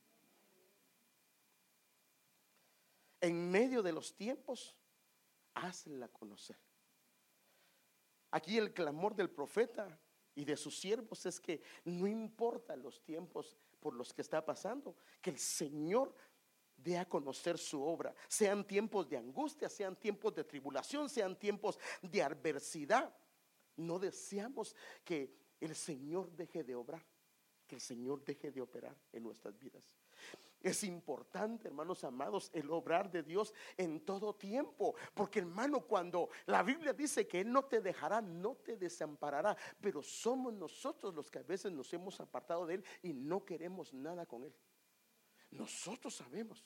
[3.21, 4.77] En medio de los tiempos,
[5.55, 6.59] hazla conocer.
[8.33, 9.99] Aquí el clamor del profeta
[10.35, 14.97] y de sus siervos es que no importa los tiempos por los que está pasando,
[15.21, 16.15] que el Señor
[16.83, 21.79] de a conocer su obra, sean tiempos de angustia, sean tiempos de tribulación, sean tiempos
[22.01, 23.15] de adversidad.
[23.77, 24.75] No deseamos
[25.05, 27.05] que el Señor deje de obrar,
[27.67, 29.97] que el Señor deje de operar en nuestras vidas.
[30.63, 34.95] Es importante, hermanos amados, el obrar de Dios en todo tiempo.
[35.13, 40.03] Porque hermano, cuando la Biblia dice que Él no te dejará, no te desamparará, pero
[40.03, 44.25] somos nosotros los que a veces nos hemos apartado de Él y no queremos nada
[44.25, 44.55] con Él.
[45.51, 46.65] Nosotros sabemos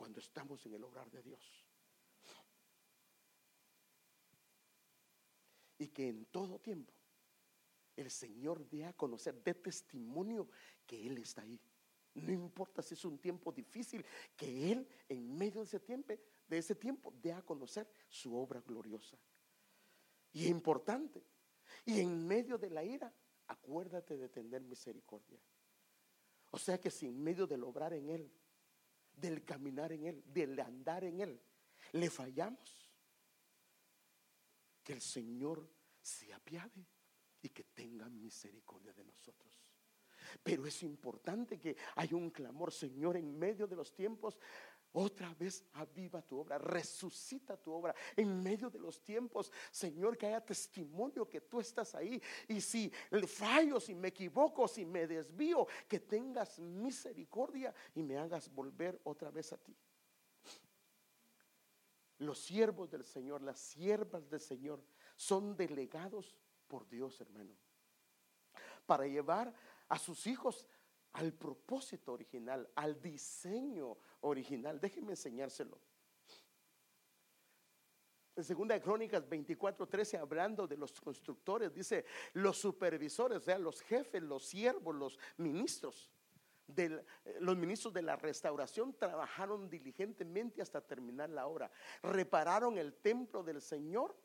[0.00, 1.66] cuando estamos en el obrar de Dios.
[5.76, 6.94] Y que en todo tiempo
[7.96, 10.48] el Señor dé a conocer, dé testimonio
[10.86, 11.60] que Él está ahí.
[12.14, 14.02] No importa si es un tiempo difícil,
[14.34, 16.14] que Él en medio de ese tiempo,
[16.48, 19.18] de ese tiempo, dé a conocer su obra gloriosa.
[20.32, 21.22] Y importante.
[21.84, 23.12] Y en medio de la ira,
[23.48, 25.42] acuérdate de tener misericordia.
[26.52, 28.32] O sea que si en medio del obrar en Él,
[29.20, 31.40] del caminar en Él, del andar en Él,
[31.92, 32.90] le fallamos,
[34.82, 35.68] que el Señor
[36.00, 36.86] se apiade
[37.42, 39.60] y que tenga misericordia de nosotros.
[40.42, 44.38] Pero es importante que haya un clamor, Señor, en medio de los tiempos,
[44.92, 50.26] otra vez aviva tu obra, resucita tu obra en medio de los tiempos, Señor, que
[50.26, 52.20] haya testimonio que tú estás ahí.
[52.48, 52.90] Y si
[53.26, 59.30] fallo, si me equivoco, si me desvío, que tengas misericordia y me hagas volver otra
[59.30, 59.76] vez a ti.
[62.18, 64.82] Los siervos del Señor, las siervas del Señor,
[65.16, 66.36] son delegados
[66.66, 67.56] por Dios, hermano,
[68.86, 69.54] para llevar
[69.88, 70.66] a sus hijos
[71.12, 74.80] al propósito original, al diseño original.
[74.80, 75.78] Déjenme enseñárselo.
[78.36, 83.58] En segunda de Crónicas 24, 13, hablando de los constructores, dice los supervisores, o sea,
[83.58, 86.10] los jefes, los siervos, los ministros,
[86.66, 91.70] de eh, los ministros de la restauración trabajaron diligentemente hasta terminar la obra.
[92.02, 94.16] Repararon el templo del Señor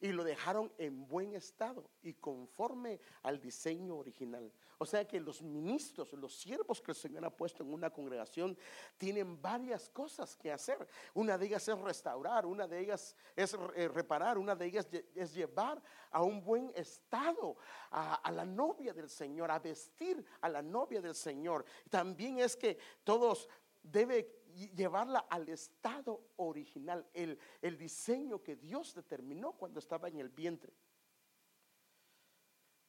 [0.00, 4.52] y lo dejaron en buen estado y conforme al diseño original.
[4.78, 8.56] O sea que los ministros, los siervos que el Señor ha puesto en una congregación
[8.98, 10.86] tienen varias cosas que hacer.
[11.14, 15.34] Una de ellas es restaurar, una de ellas es eh, reparar, una de ellas es
[15.34, 17.56] llevar a un buen estado
[17.90, 21.64] a, la novia del Señor, a vestir a la novia del Señor.
[21.90, 23.48] También es que todos
[23.82, 24.42] debe
[24.74, 30.72] llevarla al estado original, el, el diseño que Dios determinó cuando estaba en el vientre.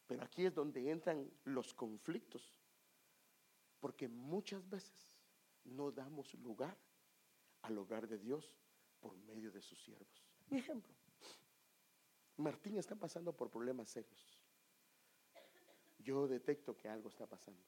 [0.08, 2.60] Pero aquí es donde entran los conflictos,
[3.80, 5.16] porque muchas veces
[5.64, 6.78] no damos lugar
[7.64, 8.56] al hogar de Dios
[9.00, 10.24] por medio de sus siervos.
[10.50, 10.94] Mi ejemplo,
[12.38, 14.40] Martín está pasando por problemas serios.
[16.00, 17.64] Yo detecto que algo está pasando.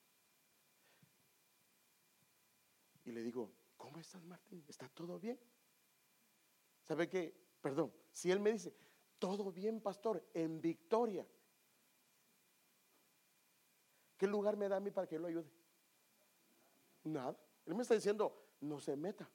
[3.04, 4.64] Y le digo, ¿cómo estás Martín?
[4.68, 5.40] ¿Está todo bien?
[6.84, 7.34] ¿Sabe qué?
[7.62, 8.76] Perdón, si él me dice,
[9.18, 11.26] todo bien, pastor, en victoria.
[14.18, 15.50] ¿Qué lugar me da a mí para que lo ayude?
[17.04, 17.38] Nada.
[17.66, 19.30] Él me está diciendo, no se meta.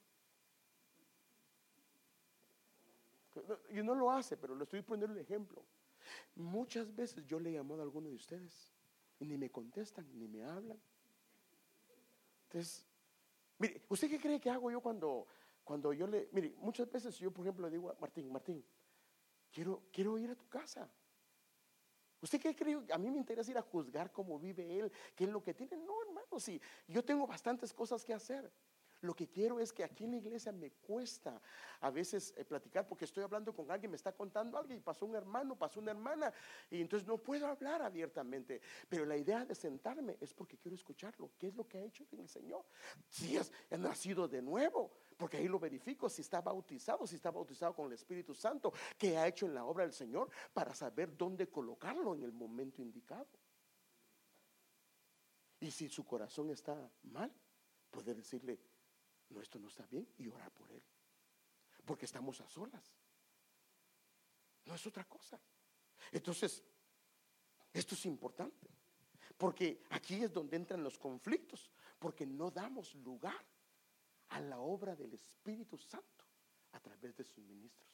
[3.70, 5.64] Y no lo hace, pero lo estoy poniendo el ejemplo.
[6.34, 8.72] Muchas veces yo le he llamado a alguno de ustedes
[9.20, 10.80] y ni me contestan, ni me hablan.
[12.44, 12.86] Entonces,
[13.62, 15.28] Mire, ¿usted qué cree que hago yo cuando,
[15.62, 16.28] cuando yo le...
[16.32, 18.64] Mire, muchas veces yo, por ejemplo, le digo a Martín, Martín,
[19.52, 20.90] quiero, quiero ir a tu casa.
[22.22, 22.78] ¿Usted qué cree?
[22.92, 25.76] A mí me interesa ir a juzgar cómo vive él, qué es lo que tiene.
[25.76, 28.50] No, hermano, sí, yo tengo bastantes cosas que hacer.
[29.02, 31.40] Lo que quiero es que aquí en la iglesia me cuesta
[31.80, 35.06] a veces eh, platicar porque estoy hablando con alguien, me está contando algo y pasó
[35.06, 36.32] un hermano, pasó una hermana
[36.70, 38.60] y entonces no puedo hablar abiertamente.
[38.88, 41.32] Pero la idea de sentarme es porque quiero escucharlo.
[41.38, 42.64] ¿Qué es lo que ha hecho el Señor?
[43.08, 47.30] Si es ha nacido de nuevo, porque ahí lo verifico, si está bautizado, si está
[47.30, 51.16] bautizado con el Espíritu Santo, ¿qué ha hecho en la obra del Señor para saber
[51.16, 53.28] dónde colocarlo en el momento indicado.
[55.60, 57.32] Y si su corazón está mal,
[57.90, 58.58] puede decirle,
[59.32, 60.82] no, esto no está bien y orar por él.
[61.84, 62.94] Porque estamos a solas.
[64.64, 65.40] No es otra cosa.
[66.12, 66.62] Entonces,
[67.72, 68.68] esto es importante.
[69.36, 71.70] Porque aquí es donde entran los conflictos.
[71.98, 73.44] Porque no damos lugar
[74.28, 76.24] a la obra del Espíritu Santo
[76.72, 77.90] a través de sus ministros.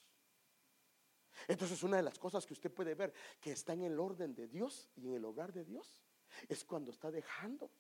[1.47, 4.49] Entonces, una de las cosas que usted puede ver que está en el orden de
[4.49, 6.01] Dios y en el hogar de Dios
[6.49, 7.70] es cuando está dejando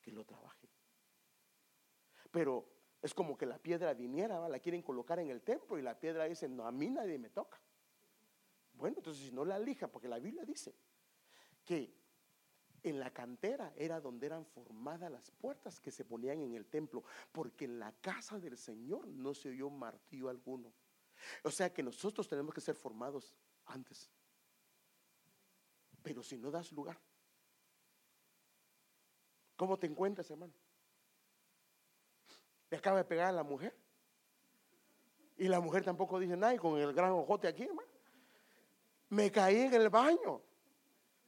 [0.00, 0.68] que lo trabaje.
[2.30, 5.98] Pero es como que la piedra viniera, la quieren colocar en el templo y la
[5.98, 7.60] piedra dice, no, a mí nadie me toca.
[8.72, 10.74] Bueno, entonces si no la lija, porque la Biblia dice
[11.64, 11.96] que
[12.82, 17.04] en la cantera era donde eran formadas las puertas que se ponían en el templo,
[17.32, 20.72] porque en la casa del Señor no se oyó martillo alguno.
[21.42, 23.34] O sea que nosotros tenemos que ser formados
[23.66, 24.10] antes.
[26.02, 26.98] Pero si no das lugar,
[29.56, 30.54] ¿cómo te encuentras, hermano?
[32.70, 33.76] Le acaba de pegar a la mujer.
[35.36, 37.88] Y la mujer tampoco dice nada, y con el gran ojote aquí, hermano.
[39.10, 40.42] Me caí en el baño.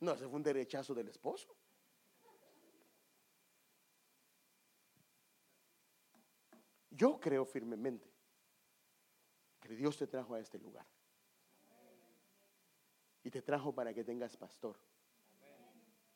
[0.00, 1.54] No, ese fue un derechazo del esposo.
[6.90, 8.12] Yo creo firmemente
[9.60, 10.86] que Dios te trajo a este lugar.
[13.22, 14.78] Y te trajo para que tengas pastor.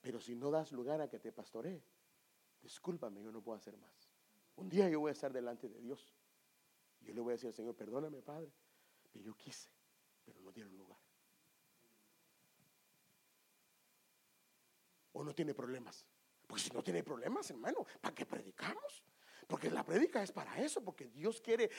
[0.01, 1.83] Pero si no das lugar a que te pastoree,
[2.61, 4.14] discúlpame, yo no puedo hacer más.
[4.57, 6.15] Un día yo voy a estar delante de Dios.
[7.01, 8.53] Yo le voy a decir al Señor, perdóname, Padre,
[9.11, 9.69] que yo quise,
[10.25, 10.99] pero no dieron lugar.
[15.13, 16.07] O no tiene problemas.
[16.47, 19.05] Pues si no tiene problemas, hermano, ¿para qué predicamos?
[19.47, 21.71] Porque la predica es para eso, porque Dios quiere.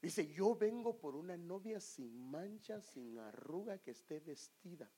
[0.00, 4.90] Dice, yo vengo por una novia sin mancha, sin arruga, que esté vestida.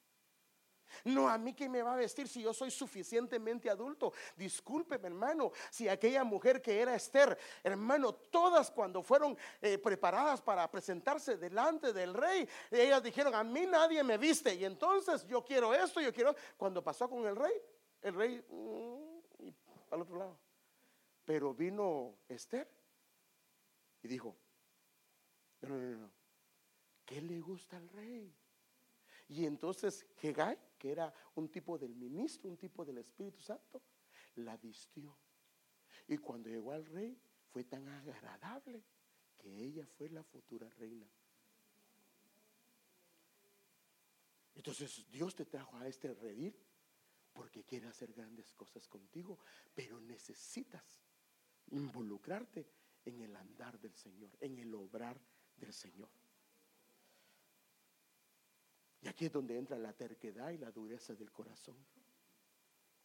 [1.04, 4.12] No, a mí que me va a vestir si yo soy suficientemente adulto.
[4.36, 10.70] Discúlpeme, hermano, si aquella mujer que era Esther, hermano, todas cuando fueron eh, preparadas para
[10.70, 14.54] presentarse delante del rey, ellas dijeron, a mí nadie me viste.
[14.54, 16.34] Y entonces yo quiero esto, yo quiero...
[16.56, 17.52] Cuando pasó con el rey,
[18.02, 19.54] el rey, mm, y
[19.90, 20.38] al otro lado.
[21.24, 22.68] Pero vino Esther
[24.02, 24.34] y dijo,
[25.60, 26.10] no, no, no, no,
[27.04, 28.32] ¿qué le gusta al rey?
[29.28, 33.82] Y entonces Hegai, que era un tipo del ministro, un tipo del Espíritu Santo,
[34.36, 35.16] la vistió.
[36.06, 37.20] Y cuando llegó al rey,
[37.52, 38.82] fue tan agradable
[39.36, 41.06] que ella fue la futura reina.
[44.54, 46.54] Entonces Dios te trajo a este redil
[47.32, 49.38] porque quiere hacer grandes cosas contigo,
[49.74, 51.00] pero necesitas
[51.70, 52.66] involucrarte
[53.04, 55.20] en el andar del Señor, en el obrar
[55.56, 56.10] del Señor.
[59.08, 61.76] Aquí es donde entra la terquedad y la dureza del corazón.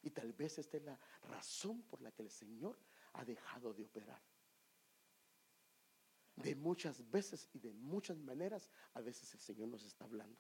[0.02, 1.00] Y tal vez esta es la
[1.30, 2.78] razón por la que el Señor
[3.14, 4.22] ha dejado de operar.
[6.36, 10.38] De muchas veces y de muchas maneras, a veces el Señor nos está hablando.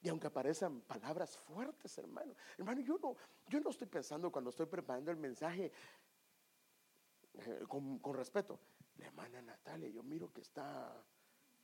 [0.00, 3.16] Y aunque aparezcan palabras fuertes, hermano, hermano, yo no,
[3.46, 5.70] yo no estoy pensando cuando estoy preparando el mensaje
[7.34, 8.58] eh, con, con, respeto.
[8.96, 10.92] La hermana Natalia, yo miro que está,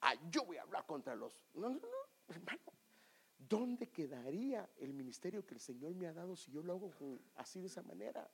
[0.01, 1.47] ah, yo voy a hablar contra los.
[1.55, 2.61] No, no, no, hermano.
[3.39, 6.93] ¿Dónde quedaría el ministerio que el Señor me ha dado si yo lo hago
[7.37, 8.29] así de esa manera?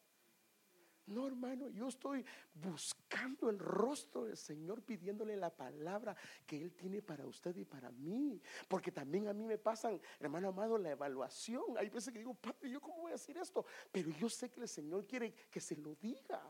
[1.07, 7.03] No, hermano, yo estoy buscando el rostro del Señor, pidiéndole la palabra que Él tiene
[7.03, 8.41] para usted y para mí.
[8.69, 11.77] Porque también a mí me pasan, hermano amado, la evaluación.
[11.77, 13.67] Hay veces que digo, Padre, ¿yo cómo voy a decir esto?
[13.93, 16.43] Pero yo sé que el Señor quiere que se lo diga.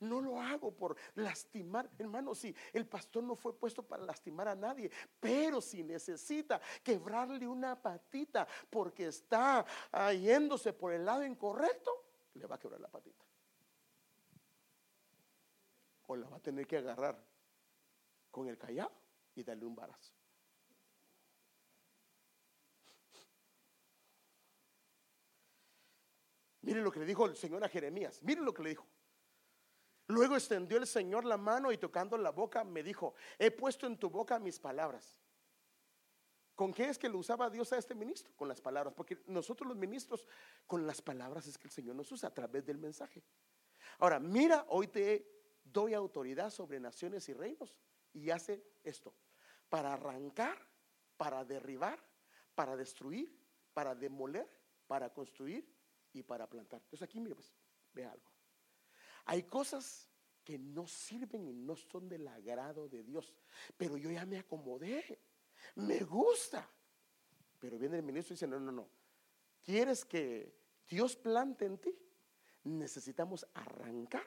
[0.00, 2.34] No lo hago por lastimar, hermano.
[2.34, 4.90] Si el pastor no fue puesto para lastimar a nadie,
[5.20, 9.64] pero si necesita quebrarle una patita porque está
[10.12, 11.90] yéndose por el lado incorrecto,
[12.34, 13.24] le va a quebrar la patita
[16.06, 17.18] o la va a tener que agarrar
[18.30, 18.92] con el callado
[19.34, 20.12] y darle un barazo.
[26.62, 28.22] Miren lo que le dijo el Señor a Jeremías.
[28.22, 28.86] Miren lo que le dijo.
[30.08, 33.96] Luego extendió el Señor la mano y tocando la boca me dijo, he puesto en
[33.96, 35.18] tu boca mis palabras.
[36.54, 38.32] ¿Con qué es que lo usaba Dios a este ministro?
[38.36, 38.94] Con las palabras.
[38.94, 40.26] Porque nosotros los ministros,
[40.66, 43.22] con las palabras es que el Señor nos usa a través del mensaje.
[43.98, 45.26] Ahora, mira, hoy te
[45.64, 47.74] doy autoridad sobre naciones y reinos.
[48.12, 49.14] Y hace esto,
[49.68, 50.58] para arrancar,
[51.16, 51.98] para derribar,
[52.54, 53.34] para destruir,
[53.72, 54.48] para demoler,
[54.86, 55.66] para construir
[56.12, 56.80] y para plantar.
[56.82, 57.52] Entonces aquí, mire, pues,
[57.94, 58.31] ve algo.
[59.24, 60.08] Hay cosas
[60.44, 63.32] que no sirven y no son del agrado de Dios,
[63.76, 65.20] pero yo ya me acomodé,
[65.76, 66.68] me gusta.
[67.58, 68.88] Pero viene el ministro y dice, no, no, no,
[69.62, 70.52] ¿quieres que
[70.88, 71.96] Dios plante en ti?
[72.64, 74.26] Necesitamos arrancar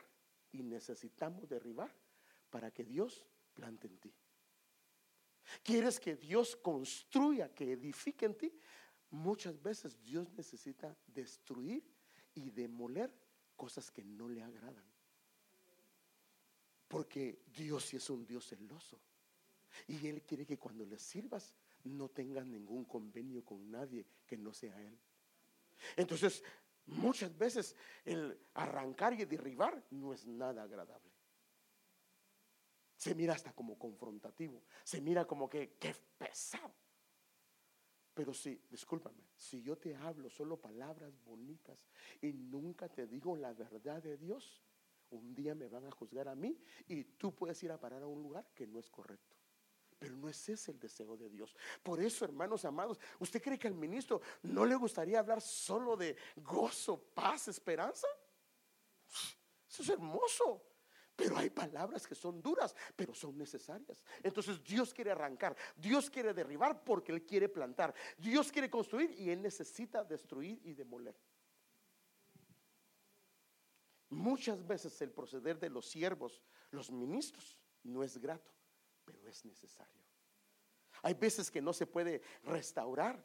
[0.51, 1.93] y necesitamos derribar
[2.49, 4.13] para que Dios plante en ti.
[5.63, 8.57] ¿Quieres que Dios construya, que edifique en ti?
[9.11, 11.83] Muchas veces Dios necesita destruir
[12.33, 13.13] y demoler
[13.55, 14.85] cosas que no le agradan.
[16.87, 18.99] Porque Dios sí es un Dios celoso.
[19.87, 21.53] Y Él quiere que cuando le sirvas
[21.83, 24.97] no tengas ningún convenio con nadie que no sea Él.
[25.97, 26.41] Entonces,
[26.87, 31.11] Muchas veces el arrancar y derribar no es nada agradable.
[32.95, 36.73] Se mira hasta como confrontativo, se mira como que, qué pesado.
[38.15, 41.85] Pero si, discúlpame, si yo te hablo solo palabras bonitas
[42.21, 44.63] y nunca te digo la verdad de Dios,
[45.09, 46.57] un día me van a juzgar a mí
[46.87, 49.35] y tú puedes ir a parar a un lugar que no es correcto.
[49.99, 51.55] Pero no es ese el deseo de Dios.
[51.83, 56.15] Por eso, hermanos amados, ¿usted cree que al ministro no le gustaría hablar solo de
[56.37, 58.07] gozo, paz, esperanza?
[59.69, 60.63] Eso es hermoso.
[61.15, 64.03] Pero hay palabras que son duras, pero son necesarias.
[64.21, 69.29] Entonces Dios quiere arrancar, Dios quiere derribar porque Él quiere plantar, Dios quiere construir y
[69.29, 71.15] Él necesita destruir y demoler.
[74.09, 78.55] Muchas veces el proceder de los siervos, los ministros, no es grato
[79.05, 80.03] pero es necesario.
[81.03, 83.23] Hay veces que no se puede restaurar.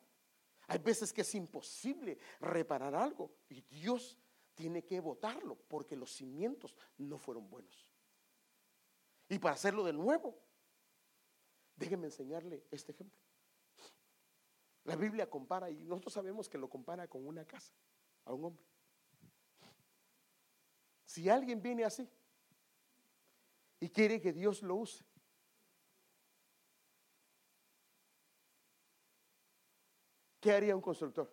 [0.69, 4.17] Hay veces que es imposible reparar algo y Dios
[4.55, 7.89] tiene que votarlo porque los cimientos no fueron buenos.
[9.29, 10.39] Y para hacerlo de nuevo,
[11.77, 13.19] déjenme enseñarle este ejemplo.
[14.85, 17.73] La Biblia compara, y nosotros sabemos que lo compara con una casa,
[18.25, 18.65] a un hombre.
[21.05, 22.09] Si alguien viene así
[23.79, 25.05] y quiere que Dios lo use,
[30.41, 31.31] ¿Qué haría un constructor?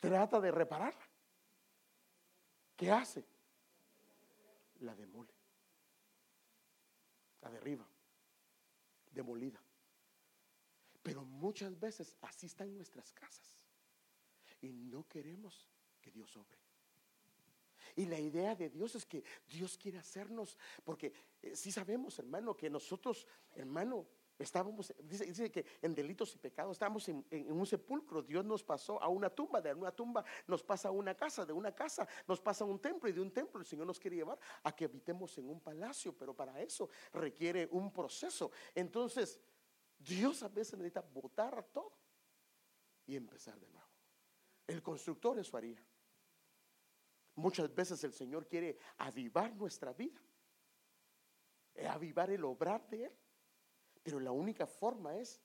[0.00, 1.07] Trata de repararla.
[2.78, 3.24] ¿Qué hace?
[4.78, 5.34] La demole.
[7.42, 7.84] La derriba.
[9.10, 9.60] Demolida.
[11.02, 13.58] Pero muchas veces así están nuestras casas.
[14.60, 15.68] Y no queremos
[16.00, 16.56] que Dios obre.
[17.96, 21.12] Y la idea de Dios es que Dios quiere hacernos, porque
[21.42, 23.26] eh, si sabemos, hermano, que nosotros,
[23.56, 24.06] hermano,
[24.38, 28.22] Estábamos, dice, que en delitos y pecados estábamos en, un sepulcro.
[28.22, 31.52] Dios nos pasó a una tumba, de una tumba nos pasa a una casa, de
[31.52, 34.16] una casa nos pasa a un templo y de un templo el Señor nos quiere
[34.16, 38.52] llevar a que habitemos en un palacio, pero para eso requiere un proceso.
[38.74, 39.40] Entonces,
[39.98, 41.92] Dios a veces necesita botar todo
[43.06, 43.88] y empezar de nuevo.
[44.68, 45.82] El constructor eso haría.
[47.34, 50.20] Muchas veces el Señor quiere avivar nuestra vida,
[51.88, 53.12] avivar el obrar de Él.
[54.08, 55.38] Pero la única forma es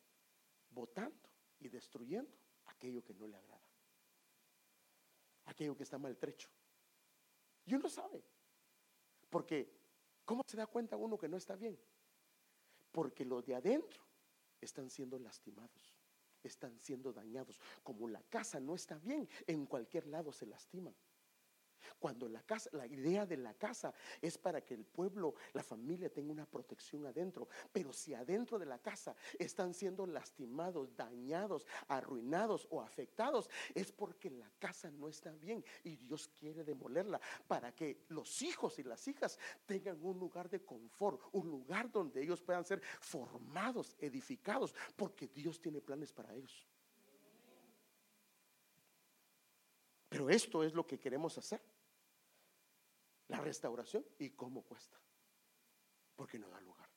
[0.70, 2.32] votando y destruyendo
[2.68, 3.68] aquello que no le agrada,
[5.43, 6.47] aquello que está maltrecho.
[7.66, 8.24] Y uno sabe,
[9.30, 9.70] porque
[10.24, 11.78] ¿cómo se da cuenta uno que no está bien?
[12.93, 14.01] Porque los de adentro
[14.61, 15.97] están siendo lastimados,
[16.41, 17.59] están siendo dañados.
[17.84, 20.95] Como la casa no está bien, en cualquier lado se lastiman.
[22.00, 26.12] Cuando la casa, la idea de la casa es para que el pueblo, la familia
[26.12, 27.48] tenga una protección adentro.
[27.72, 34.30] Pero si adentro de la casa están siendo lastimados, dañados, arruinados o afectados, es porque
[34.30, 39.08] la casa no está bien y Dios quiere demolerla para que los hijos y las
[39.08, 45.28] hijas tengan un lugar de confort, un lugar donde ellos puedan ser formados, edificados, porque
[45.28, 46.68] Dios tiene planes para ellos.
[50.14, 51.59] Pero esto es lo que queremos hacer
[53.30, 55.01] la restauración y cómo cuesta.
[56.16, 56.88] Porque no da lugar.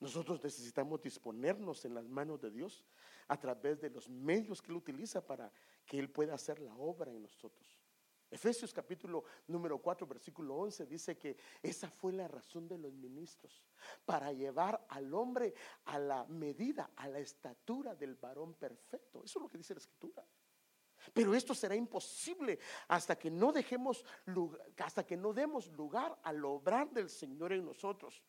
[0.00, 2.84] Nosotros necesitamos disponernos en las manos de Dios
[3.26, 5.50] a través de los medios que Él utiliza para
[5.86, 7.77] que Él pueda hacer la obra en nosotros.
[8.30, 13.64] Efesios capítulo número 4, versículo 11 dice que esa fue la razón de los ministros,
[14.04, 15.54] para llevar al hombre
[15.86, 19.24] a la medida, a la estatura del varón perfecto.
[19.24, 20.26] Eso es lo que dice la escritura.
[21.14, 22.58] Pero esto será imposible
[22.88, 24.04] hasta que no dejemos
[24.78, 28.22] hasta que no demos lugar al obrar del Señor en nosotros.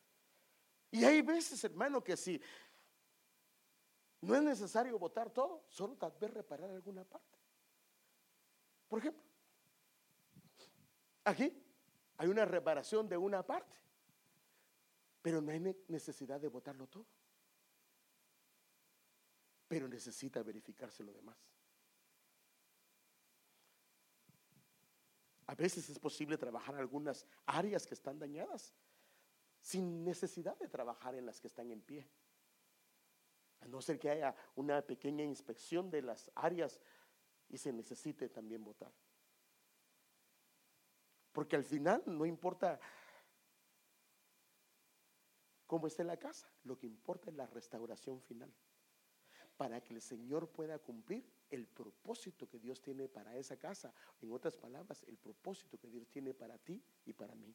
[0.90, 2.40] Y hay veces, hermano, que si
[4.22, 7.38] no es necesario votar todo, solo tal vez reparar alguna parte.
[8.88, 9.29] Por ejemplo,
[11.30, 11.52] aquí
[12.18, 13.76] hay una reparación de una parte,
[15.22, 17.06] pero no hay necesidad de votarlo todo.
[19.68, 21.38] Pero necesita verificarse lo demás.
[25.46, 28.72] A veces es posible trabajar algunas áreas que están dañadas
[29.60, 32.08] sin necesidad de trabajar en las que están en pie.
[33.60, 36.80] A no ser que haya una pequeña inspección de las áreas
[37.48, 38.92] y se necesite también votar.
[41.32, 42.80] Porque al final no importa
[45.66, 48.52] cómo esté la casa, lo que importa es la restauración final.
[49.56, 53.92] Para que el Señor pueda cumplir el propósito que Dios tiene para esa casa.
[54.20, 57.54] En otras palabras, el propósito que Dios tiene para ti y para mí.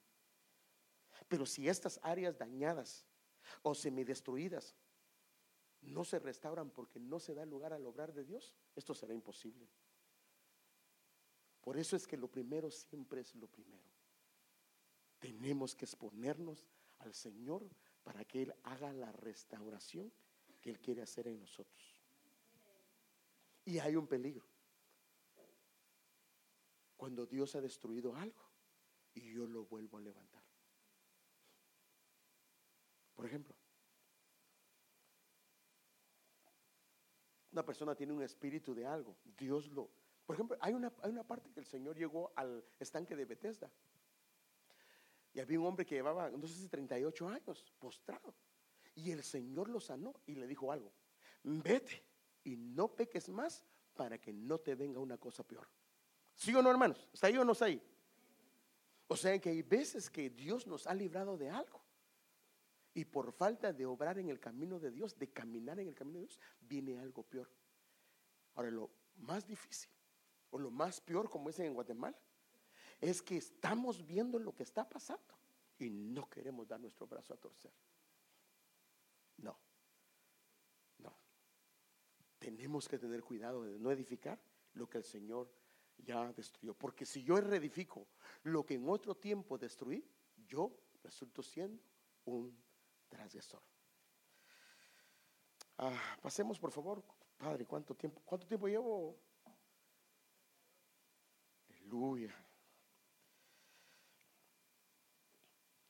[1.27, 3.05] Pero si estas áreas dañadas
[3.63, 4.75] o semidestruidas
[5.81, 9.67] no se restauran porque no se da lugar al obrar de Dios, esto será imposible.
[11.65, 13.89] Por eso es que lo primero siempre es lo primero.
[15.17, 16.63] Tenemos que exponernos
[16.99, 17.67] al Señor
[18.03, 20.13] para que Él haga la restauración
[20.61, 21.99] que Él quiere hacer en nosotros.
[23.65, 24.45] Y hay un peligro.
[26.95, 28.43] Cuando Dios ha destruido algo
[29.15, 30.43] y yo lo vuelvo a levantar.
[33.15, 33.55] Por ejemplo,
[37.51, 40.04] una persona tiene un espíritu de algo, Dios lo...
[40.25, 43.69] Por ejemplo, hay una, hay una parte que el Señor llegó al estanque de Bethesda
[45.35, 48.33] y había un hombre que llevaba, no sé si 38 años, postrado.
[48.95, 50.93] Y el Señor lo sanó y le dijo algo,
[51.43, 52.01] vete
[52.45, 53.65] y no peques más
[53.95, 55.67] para que no te venga una cosa peor.
[56.35, 57.09] ¿Sí o no, hermanos?
[57.13, 57.81] ¿Está ahí o no está ahí?
[59.07, 61.83] O sea que hay veces que Dios nos ha librado de algo.
[62.93, 66.19] Y por falta de obrar en el camino de Dios, de caminar en el camino
[66.19, 67.49] de Dios, viene algo peor.
[68.53, 69.89] Ahora, lo más difícil,
[70.55, 72.17] o lo más peor, como dicen en Guatemala,
[73.01, 75.37] es que estamos viendo lo que está pasando
[75.77, 77.73] y no queremos dar nuestro brazo a torcer.
[79.39, 79.59] No.
[82.39, 84.39] Tenemos que tener cuidado de no edificar
[84.75, 85.51] lo que el Señor
[85.97, 86.73] ya destruyó.
[86.73, 88.07] Porque si yo reedifico
[88.43, 90.07] lo que en otro tiempo destruí,
[90.47, 90.71] yo
[91.03, 91.83] resulto siendo
[92.23, 92.57] un
[93.09, 93.61] transgresor.
[95.79, 97.03] Ah, pasemos por favor,
[97.37, 98.21] Padre, ¿cuánto tiempo?
[98.23, 99.19] ¿Cuánto tiempo llevo?
[101.95, 102.35] Aleluya.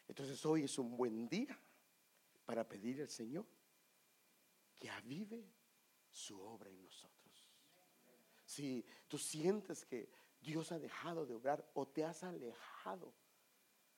[0.07, 1.59] Entonces hoy es un buen día
[2.45, 3.43] para pedir al Señor
[4.75, 5.51] que avive
[6.07, 7.49] su obra en nosotros.
[8.45, 13.11] Si tú sientes que Dios ha dejado de obrar o te has alejado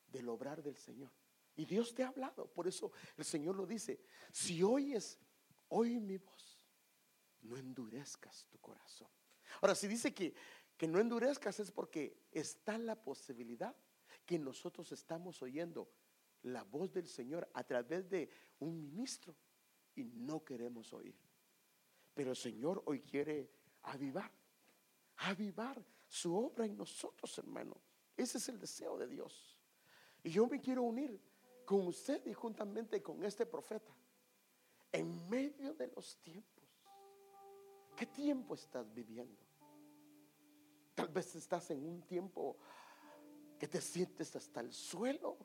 [0.07, 1.11] del obrar del Señor.
[1.57, 3.99] Y Dios te ha hablado, por eso el Señor lo dice,
[4.31, 5.19] si oyes,
[5.67, 6.57] oye mi voz,
[7.41, 9.09] no endurezcas tu corazón.
[9.59, 10.35] Ahora, si dice que,
[10.78, 13.75] que no endurezcas es porque está la posibilidad
[14.25, 15.89] que nosotros estamos oyendo
[16.43, 19.36] la voz del Señor a través de un ministro
[19.95, 21.15] y no queremos oír.
[22.13, 23.49] Pero el Señor hoy quiere
[23.84, 24.32] avivar,
[25.17, 27.75] avivar su obra en nosotros, hermano.
[28.15, 29.57] Ese es el deseo de Dios.
[30.23, 31.19] Y yo me quiero unir
[31.65, 33.95] con usted y juntamente con este profeta
[34.91, 36.63] en medio de los tiempos.
[37.95, 39.46] ¿Qué tiempo estás viviendo?
[40.97, 42.57] Tal vez estás en un tiempo
[43.59, 45.37] que te sientes hasta el suelo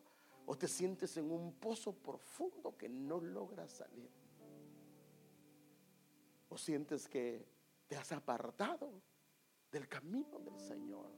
[0.47, 4.11] o te sientes en un pozo profundo que no logras salir.
[6.49, 7.47] O sientes que
[7.87, 9.03] te has apartado
[9.71, 11.11] del camino del Señor.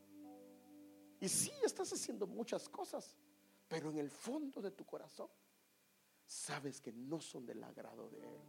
[1.20, 3.16] Y sí, estás haciendo muchas cosas,
[3.68, 5.28] pero en el fondo de tu corazón
[6.26, 8.41] sabes que no son del agrado de Él.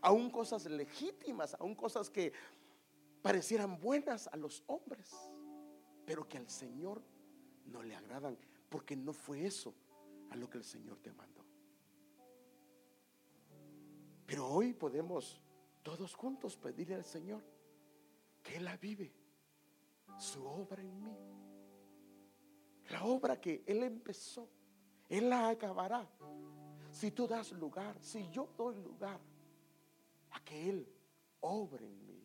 [0.00, 2.32] Aún cosas legítimas, aún cosas que
[3.22, 5.10] parecieran buenas a los hombres,
[6.04, 7.02] pero que al Señor
[7.66, 8.38] no le agradan,
[8.68, 9.74] porque no fue eso
[10.30, 11.44] a lo que el Señor te mandó.
[14.26, 15.40] Pero hoy podemos
[15.82, 17.42] todos juntos pedirle al Señor
[18.42, 19.12] que Él la vive,
[20.18, 21.16] su obra en mí.
[22.90, 24.48] La obra que Él empezó,
[25.08, 26.08] Él la acabará.
[26.90, 29.20] Si tú das lugar, si yo doy lugar
[30.30, 30.88] a que Él
[31.40, 32.17] obre en mí.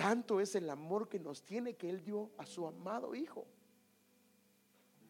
[0.00, 3.46] Tanto es el amor que nos tiene que Él dio a su amado Hijo.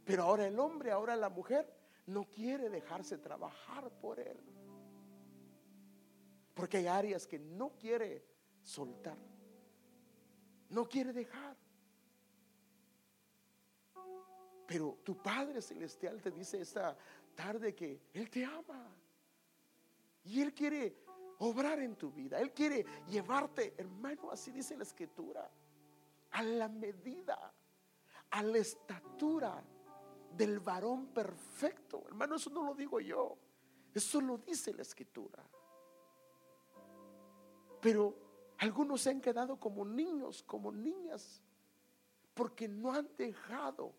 [0.05, 1.73] Pero ahora el hombre, ahora la mujer,
[2.07, 4.37] no quiere dejarse trabajar por Él.
[6.55, 8.25] Porque hay áreas que no quiere
[8.65, 9.17] soltar.
[10.71, 11.57] No quiere dejar.
[14.67, 16.97] Pero tu Padre Celestial te dice esta
[17.37, 18.93] tarde que Él te ama.
[20.25, 20.97] Y Él quiere
[21.41, 22.39] obrar en tu vida.
[22.41, 25.51] Él quiere llevarte, hermano, así dice la escritura,
[26.31, 27.53] a la medida,
[28.31, 29.63] a la estatura
[30.37, 32.03] del varón perfecto.
[32.07, 33.37] Hermano, eso no lo digo yo.
[33.93, 35.43] Eso lo dice la escritura.
[37.81, 38.15] Pero
[38.59, 41.43] algunos se han quedado como niños, como niñas,
[42.35, 43.95] porque no han dejado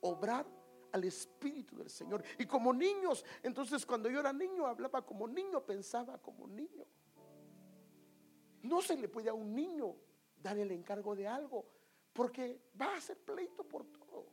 [0.00, 0.46] obrar
[0.92, 2.22] al Espíritu del Señor.
[2.38, 6.84] Y como niños, entonces cuando yo era niño, hablaba como niño, pensaba como niño.
[8.62, 9.96] No se le puede a un niño
[10.42, 11.64] dar el encargo de algo,
[12.12, 14.26] porque va a ser pleito por todo.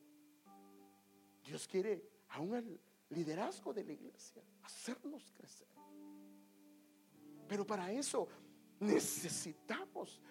[1.44, 2.80] Dios quiere aún el
[3.10, 5.68] liderazgo de la iglesia, hacernos crecer.
[7.48, 8.28] Pero para eso
[8.80, 10.22] necesitamos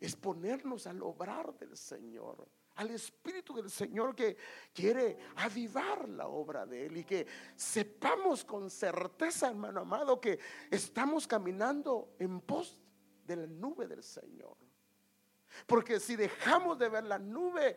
[0.00, 4.36] exponernos al obrar del Señor, al Espíritu del Señor que
[4.72, 10.38] quiere avivar la obra de Él y que sepamos con certeza, hermano amado, que
[10.70, 12.78] estamos caminando en pos
[13.26, 14.56] de la nube del Señor.
[15.66, 17.76] Porque si dejamos de ver la nube,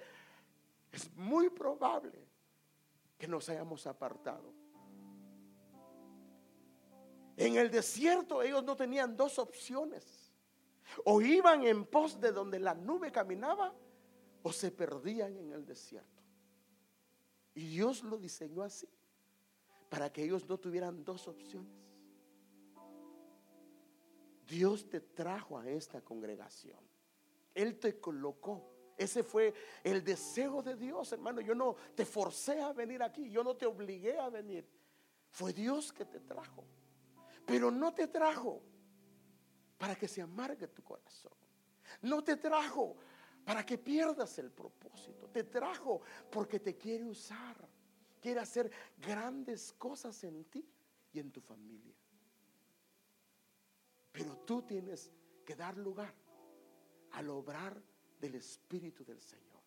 [0.91, 2.27] es muy probable
[3.17, 4.53] que nos hayamos apartado.
[7.37, 10.33] En el desierto ellos no tenían dos opciones.
[11.05, 13.73] O iban en pos de donde la nube caminaba
[14.43, 16.23] o se perdían en el desierto.
[17.53, 18.87] Y Dios lo diseñó así,
[19.89, 21.73] para que ellos no tuvieran dos opciones.
[24.47, 26.79] Dios te trajo a esta congregación.
[27.53, 31.39] Él te colocó ese fue el deseo de Dios, hermano.
[31.39, 34.69] Yo no te forcé a venir aquí, yo no te obligué a venir.
[35.29, 36.65] Fue Dios que te trajo.
[37.45, 38.61] Pero no te trajo
[39.77, 41.31] para que se amargue tu corazón.
[42.01, 42.97] No te trajo
[43.49, 45.27] para que pierdas el propósito.
[45.27, 47.57] Te trajo porque te quiere usar.
[48.21, 50.63] Quiere hacer grandes cosas en ti
[51.11, 51.95] y en tu familia.
[54.11, 55.09] Pero tú tienes
[55.43, 56.13] que dar lugar
[57.13, 57.81] al obrar
[58.21, 59.63] del Espíritu del Señor.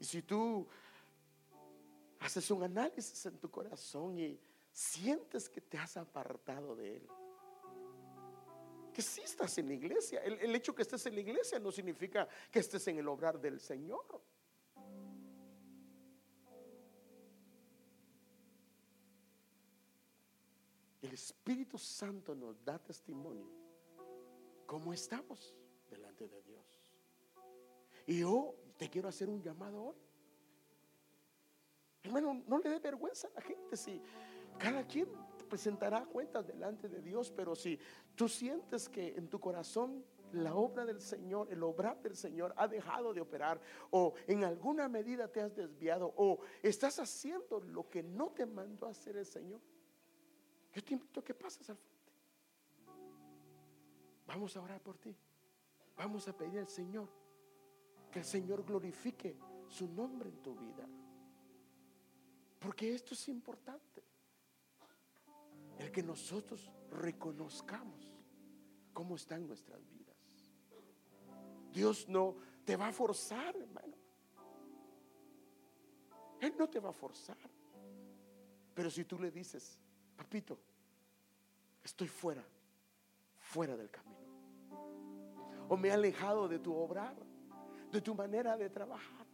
[0.00, 0.66] Y si tú
[2.20, 4.40] haces un análisis en tu corazón y
[4.72, 7.08] sientes que te has apartado de Él,
[8.98, 12.26] que estás en la iglesia, el, el hecho que estés en la iglesia no significa
[12.50, 14.20] que estés en el obrar del Señor.
[21.00, 23.48] El Espíritu Santo nos da testimonio
[24.66, 25.54] cómo estamos
[25.88, 26.66] delante de Dios.
[28.04, 29.96] Y yo te quiero hacer un llamado hoy.
[32.02, 34.02] Hermano, no le dé vergüenza a la gente si
[34.58, 35.08] cada quien
[35.48, 37.78] presentará cuentas delante de Dios, pero si
[38.14, 42.68] tú sientes que en tu corazón la obra del Señor, el obrar del Señor ha
[42.68, 48.02] dejado de operar o en alguna medida te has desviado o estás haciendo lo que
[48.02, 49.60] no te mandó a hacer el Señor,
[50.72, 51.98] yo te invito a que pases al frente.
[54.26, 55.16] Vamos a orar por ti.
[55.96, 57.08] Vamos a pedir al Señor
[58.10, 59.36] que el Señor glorifique
[59.66, 60.86] su nombre en tu vida.
[62.58, 64.07] Porque esto es importante.
[65.78, 68.18] El que nosotros reconozcamos
[68.92, 70.16] cómo están nuestras vidas.
[71.72, 73.96] Dios no te va a forzar, hermano.
[76.40, 77.36] Él no te va a forzar.
[78.74, 79.78] Pero si tú le dices,
[80.16, 80.58] papito,
[81.82, 82.44] estoy fuera,
[83.38, 84.18] fuera del camino.
[85.68, 87.16] O me he alejado de tu obrar,
[87.90, 89.26] de tu manera de trabajar.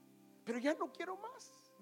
[0.44, 1.72] Pero ya no quiero más.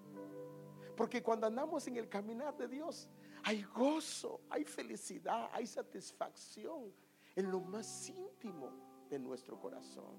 [0.95, 3.09] Porque cuando andamos en el caminar de Dios,
[3.43, 6.93] hay gozo, hay felicidad, hay satisfacción
[7.35, 8.71] en lo más íntimo
[9.09, 10.15] de nuestro corazón.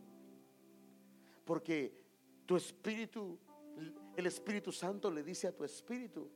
[1.45, 2.05] Porque
[2.47, 3.39] tu espíritu,
[4.17, 6.31] el Espíritu Santo le dice a tu espíritu,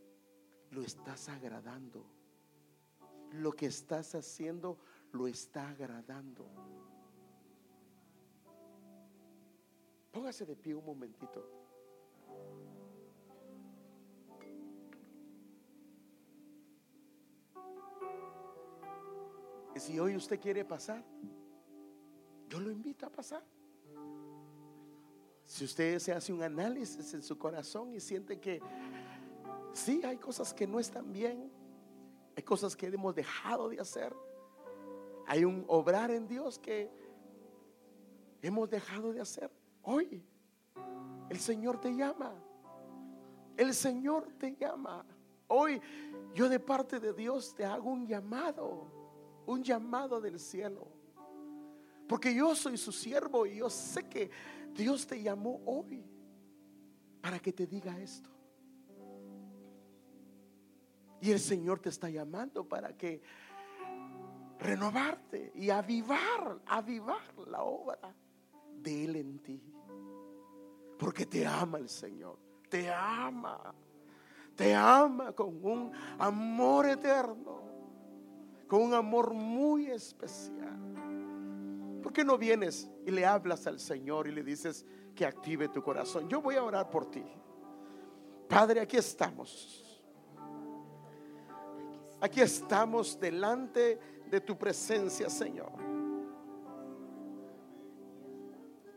[0.71, 2.05] lo estás agradando.
[3.33, 4.79] Lo que estás haciendo
[5.13, 6.49] lo está agradando.
[10.11, 11.59] Póngase de pie un momentito.
[19.79, 21.05] Si hoy usted quiere pasar,
[22.49, 23.45] yo lo invito a pasar.
[25.45, 28.61] Si usted se hace un análisis en su corazón y siente que
[29.73, 31.51] sí hay cosas que no están bien,
[32.37, 34.15] hay cosas que hemos dejado de hacer,
[35.27, 36.91] hay un obrar en Dios que
[38.43, 39.51] hemos dejado de hacer.
[39.83, 40.23] Hoy
[41.29, 42.35] el Señor te llama.
[43.57, 45.05] El Señor te llama.
[45.49, 45.81] Hoy
[46.35, 48.98] yo de parte de Dios te hago un llamado,
[49.49, 50.87] un llamado del cielo.
[52.07, 54.31] Porque yo soy su siervo y yo sé que
[54.73, 56.05] Dios te llamó hoy
[57.21, 58.31] para que te diga esto.
[61.21, 63.23] Y el Señor te está llamando para que
[64.59, 68.15] renovarte y avivar, avivar la obra
[68.77, 69.63] de Él en ti.
[70.99, 72.39] Porque te ama el Señor,
[72.69, 73.75] te ama,
[74.55, 77.68] te ama con un amor eterno,
[78.69, 80.79] con un amor muy especial.
[82.03, 85.83] ¿Por qué no vienes y le hablas al Señor y le dices que active tu
[85.83, 86.29] corazón?
[86.29, 87.25] Yo voy a orar por ti.
[88.49, 89.85] Padre, aquí estamos.
[92.21, 93.99] Aquí estamos delante
[94.31, 95.73] de tu presencia, Señor.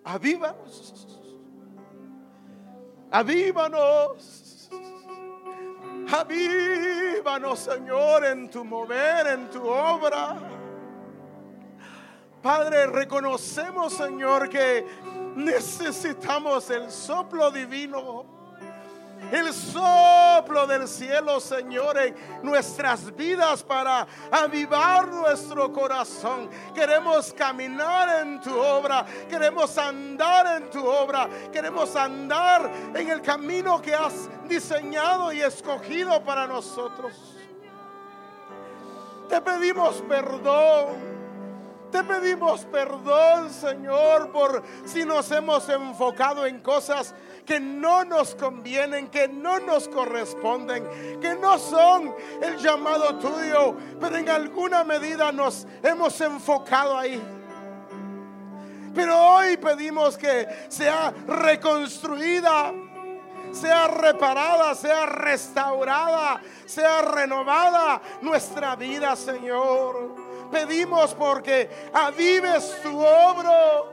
[0.04, 1.20] Avívanos.
[3.12, 4.61] Avívanos.
[6.12, 10.38] Avívanos, Señor, en tu mover, en tu obra.
[12.42, 14.86] Padre, reconocemos, Señor, que
[15.36, 18.41] necesitamos el soplo divino
[19.32, 26.50] el soplo del cielo, Señor, en nuestras vidas para avivar nuestro corazón.
[26.74, 33.82] Queremos caminar en tu obra, queremos andar en tu obra, queremos andar en el camino
[33.82, 37.14] que has diseñado y escogido para nosotros.
[39.30, 41.11] Te pedimos perdón.
[41.92, 47.14] Te pedimos perdón, Señor, por si nos hemos enfocado en cosas
[47.46, 54.16] que no nos convienen, que no nos corresponden, que no son el llamado tuyo, pero
[54.16, 57.22] en alguna medida nos hemos enfocado ahí.
[58.96, 62.74] Pero hoy pedimos que sea reconstruida,
[63.52, 70.31] sea reparada, sea restaurada, sea renovada nuestra vida, Señor.
[70.52, 73.92] Pedimos porque avives tu obra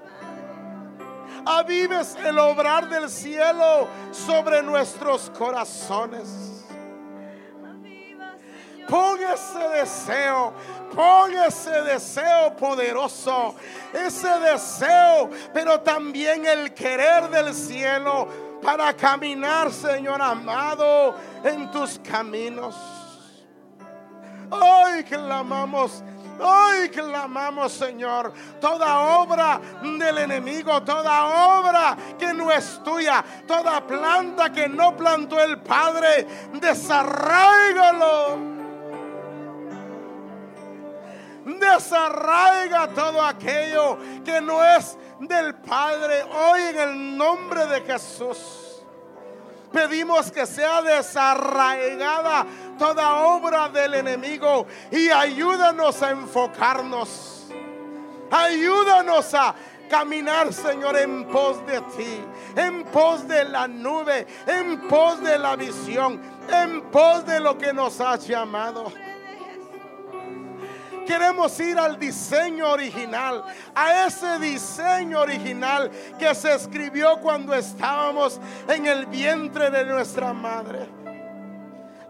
[1.48, 6.64] avives el obrar del cielo sobre nuestros corazones.
[8.88, 10.52] Pon ese deseo,
[10.94, 13.54] pon ese deseo poderoso,
[13.92, 18.28] ese deseo, pero también el querer del cielo
[18.62, 21.14] para caminar, Señor amado,
[21.44, 22.74] en tus caminos.
[24.50, 26.02] Hoy clamamos
[26.40, 34.52] Hoy clamamos, Señor, toda obra del enemigo, toda obra que no es tuya, toda planta
[34.52, 38.58] que no plantó el Padre, desarraigalo.
[41.44, 46.22] Desarraiga todo aquello que no es del Padre.
[46.22, 48.67] Hoy en el nombre de Jesús.
[49.72, 52.46] Pedimos que sea desarraigada
[52.78, 57.46] toda obra del enemigo y ayúdanos a enfocarnos.
[58.30, 59.54] Ayúdanos a
[59.88, 62.20] caminar, Señor, en pos de ti,
[62.56, 66.20] en pos de la nube, en pos de la visión,
[66.50, 68.92] en pos de lo que nos has llamado.
[71.08, 73.42] Queremos ir al diseño original,
[73.74, 80.86] a ese diseño original que se escribió cuando estábamos en el vientre de nuestra madre.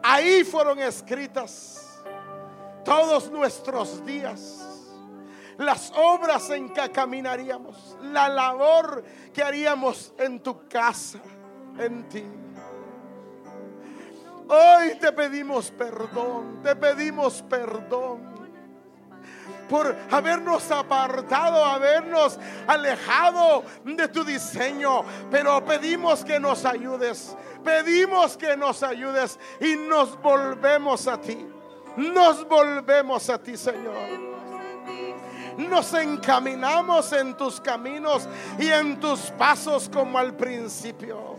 [0.02, 2.02] Ahí fueron escritas
[2.84, 4.64] todos nuestros días.
[5.58, 11.20] las obras en que caminaríamos, la labor que haríamos en tu casa,
[11.78, 12.24] en ti.
[14.48, 18.37] Hoy te pedimos perdón, te pedimos perdón
[19.68, 25.04] por habernos apartado, habernos alejado de tu diseño.
[25.30, 31.46] Pero pedimos que nos ayudes, pedimos que nos ayudes y nos volvemos a ti.
[31.96, 34.28] Nos volvemos a ti, Señor
[35.58, 38.28] nos encaminamos en tus caminos
[38.58, 41.37] y en tus pasos como al principio.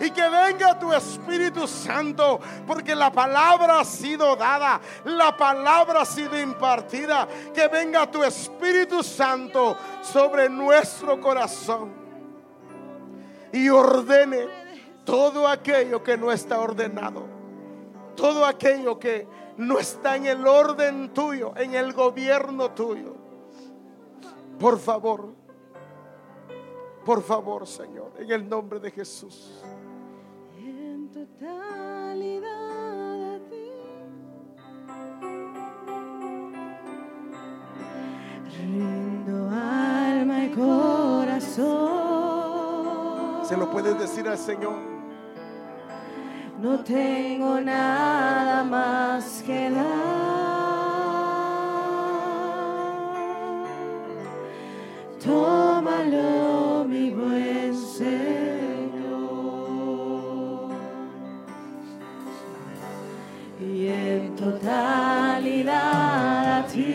[0.00, 6.06] Y que venga tu Espíritu Santo, porque la palabra ha sido dada, la palabra ha
[6.06, 7.28] sido impartida.
[7.54, 12.02] Que venga tu Espíritu Santo sobre nuestro corazón
[13.52, 14.48] y ordene
[15.04, 17.24] todo aquello que no está ordenado,
[18.16, 19.26] todo aquello que
[19.58, 23.14] no está en el orden tuyo, en el gobierno tuyo.
[24.58, 25.34] Por favor,
[27.04, 29.62] por favor, Señor, en el nombre de Jesús.
[38.58, 41.72] Rindo alma y corazón.
[43.44, 44.76] Se lo puedes decir al Señor.
[46.60, 50.22] No tengo nada más que dar.
[55.24, 58.61] Tómalo, mi buen Señor.
[64.42, 65.74] Totalidad
[66.58, 66.88] a ti.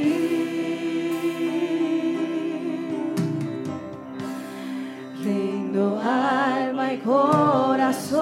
[5.24, 8.22] Rindo alma y corazón.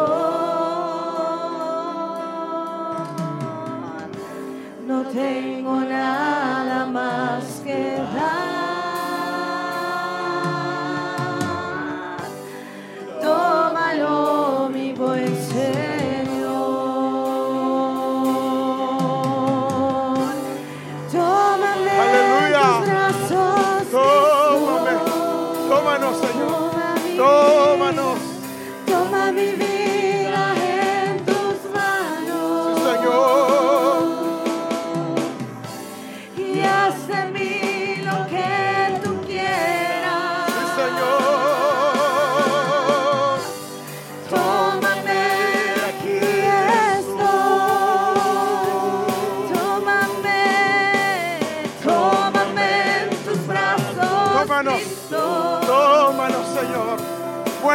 [4.88, 8.45] No tengo nada más que dar.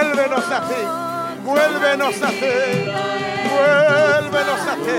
[0.00, 0.80] Vuélvenos a ti.
[1.44, 2.54] Vuélvenos a ti.
[3.52, 4.98] Vuélvenos a ti.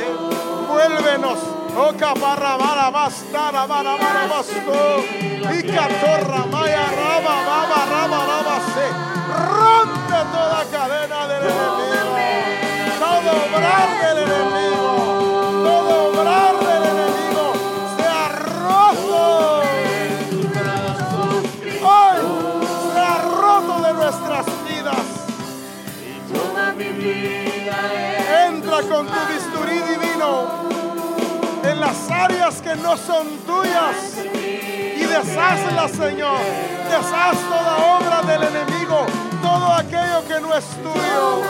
[0.70, 1.40] Vuélvenos.
[1.76, 5.04] Oh, caparra, vara, bastara, vara, vara, basto.
[5.58, 8.88] Y catorra, maya, raba, baba, raba, raba, se.
[9.50, 12.14] Rompe toda cadena del enemigo.
[13.00, 14.90] Todo obrar del enemigo.
[15.64, 16.71] Todo obrar enemigo.
[28.90, 30.48] Con tu bisturí divino
[31.64, 36.40] en las áreas que no son tuyas y deshazlas, Señor.
[36.90, 39.06] Deshaz toda obra del enemigo,
[39.42, 41.42] todo aquello que no es tuyo,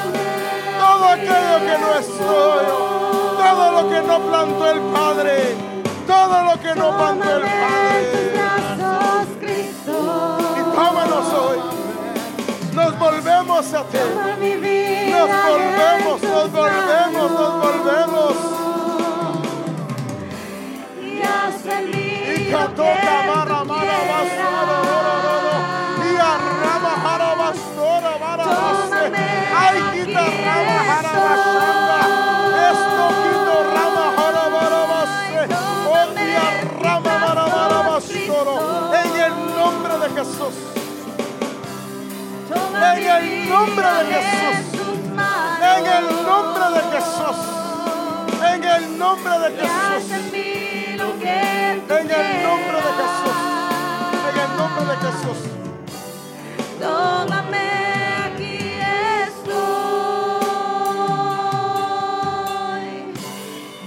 [0.79, 2.77] todo aquello que no es tuyo,
[3.37, 5.55] todo lo que no plantó el Padre,
[6.05, 8.31] todo lo que no plantó el Padre.
[10.59, 11.57] Y tómanos hoy.
[12.73, 13.97] Nos volvemos a ti.
[15.29, 18.61] Volvemos, en nos volvemos, nos volvemos.
[38.09, 38.27] Y.
[38.93, 40.55] En el nombre de Jesús.
[42.49, 44.70] En el nombre de Jesús.
[45.77, 47.39] En el nombre de Jesús.
[48.53, 50.11] En el nombre de Jesús.
[50.11, 50.27] En
[52.11, 53.37] el nombre de Jesús.
[54.29, 55.39] En el nombre de Jesús.
[56.79, 57.67] Tómame,
[58.25, 58.57] aquí
[59.27, 59.61] estoy.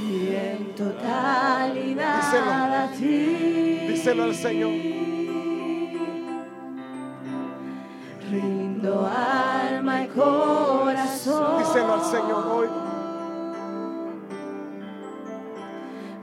[0.00, 2.54] Y en totalidad Díselo.
[3.88, 4.72] Díselo al Señor
[8.84, 11.58] mundo, alma y corazón.
[11.58, 12.68] Díselo al Señor hoy.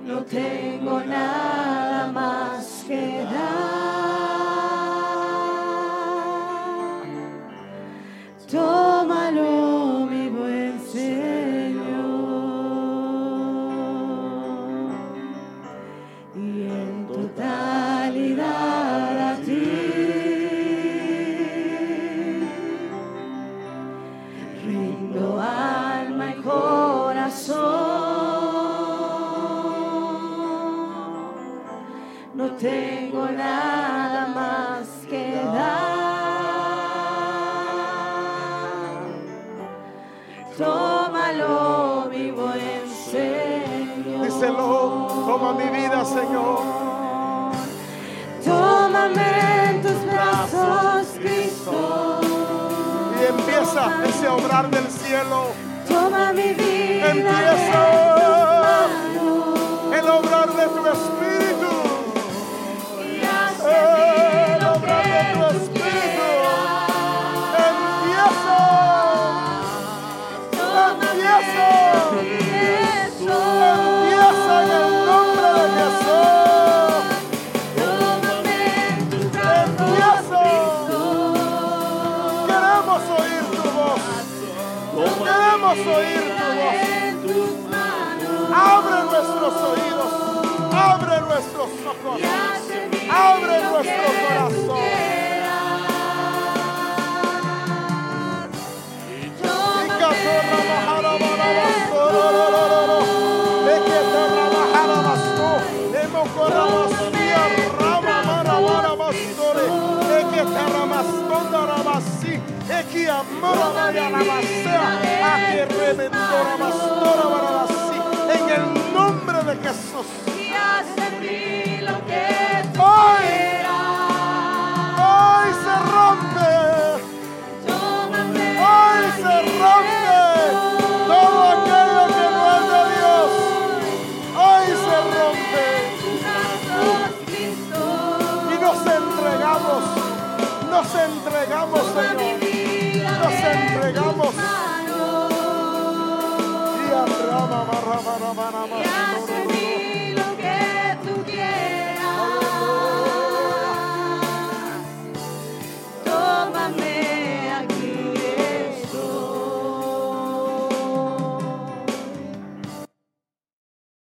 [0.06, 3.82] No tengo nada más que dar.
[8.50, 8.91] Todo